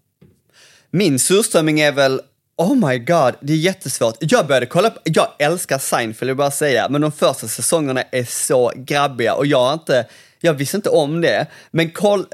[0.91, 2.21] Min surströmming är väl,
[2.57, 4.15] oh my god, det är jättesvårt.
[4.19, 8.23] Jag började kolla på, jag älskar Seinfeld, jag bara säga, men de första säsongerna är
[8.23, 10.05] så grabbiga och jag har inte,
[10.41, 12.25] jag visste inte om det, men koll,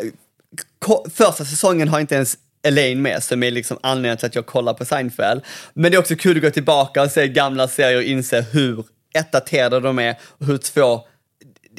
[1.14, 2.38] första säsongen har inte ens
[2.68, 5.42] Elaine med, som är liksom anledningen till att jag kollar på Seinfeld.
[5.74, 8.86] Men det är också kul att gå tillbaka och se gamla serier och inse hur
[9.32, 11.02] daterade de är och hur två,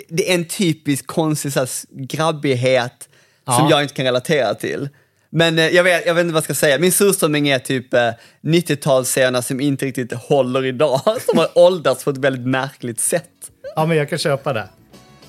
[0.09, 1.69] det- är en typisk konstig så här,
[2.07, 3.09] grabbighet
[3.45, 3.67] som Ja.
[3.71, 4.89] jag inte kan relatera till.
[5.31, 6.79] Men eh, jag, vet, jag vet inte vad jag ska säga.
[6.79, 8.11] Min surströmming är typ eh,
[8.43, 11.01] 90-talsscener som inte riktigt håller idag.
[11.27, 13.31] Som har åldrats på ett väldigt märkligt sätt.
[13.77, 14.69] Ja, men jag kan köpa det.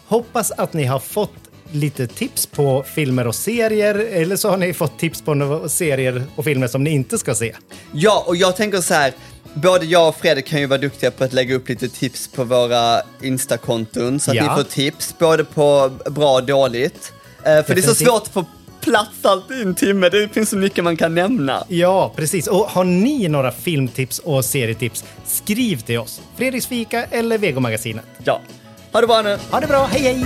[0.08, 4.74] Hoppas att ni har fått lite tips på filmer och serier eller så har ni
[4.74, 7.56] fått tips på några serier och filmer som ni inte ska se.
[7.92, 9.14] Ja, och jag tänker så här.
[9.54, 12.44] Både jag och Fredrik kan ju vara duktiga på att lägga upp lite tips på
[12.44, 14.44] våra Insta-konton så att Ja.
[14.44, 17.14] ni får tips både på bra och dåligt.
[17.38, 17.98] Eh, för det är så Definitivt.
[18.08, 18.46] svårt att få
[18.82, 20.10] plats alltid i en timme.
[20.10, 21.64] Det finns så mycket man kan nämna.
[21.68, 22.48] Ja, precis.
[22.48, 26.22] Och har ni några filmtips och serietips, skriv till oss.
[26.38, 28.06] Fredriks fika eller Vegomagasinet.
[28.24, 28.42] Ja.
[28.92, 29.38] Ha det bra nu.
[29.52, 30.26] Ha det bra, hej hej!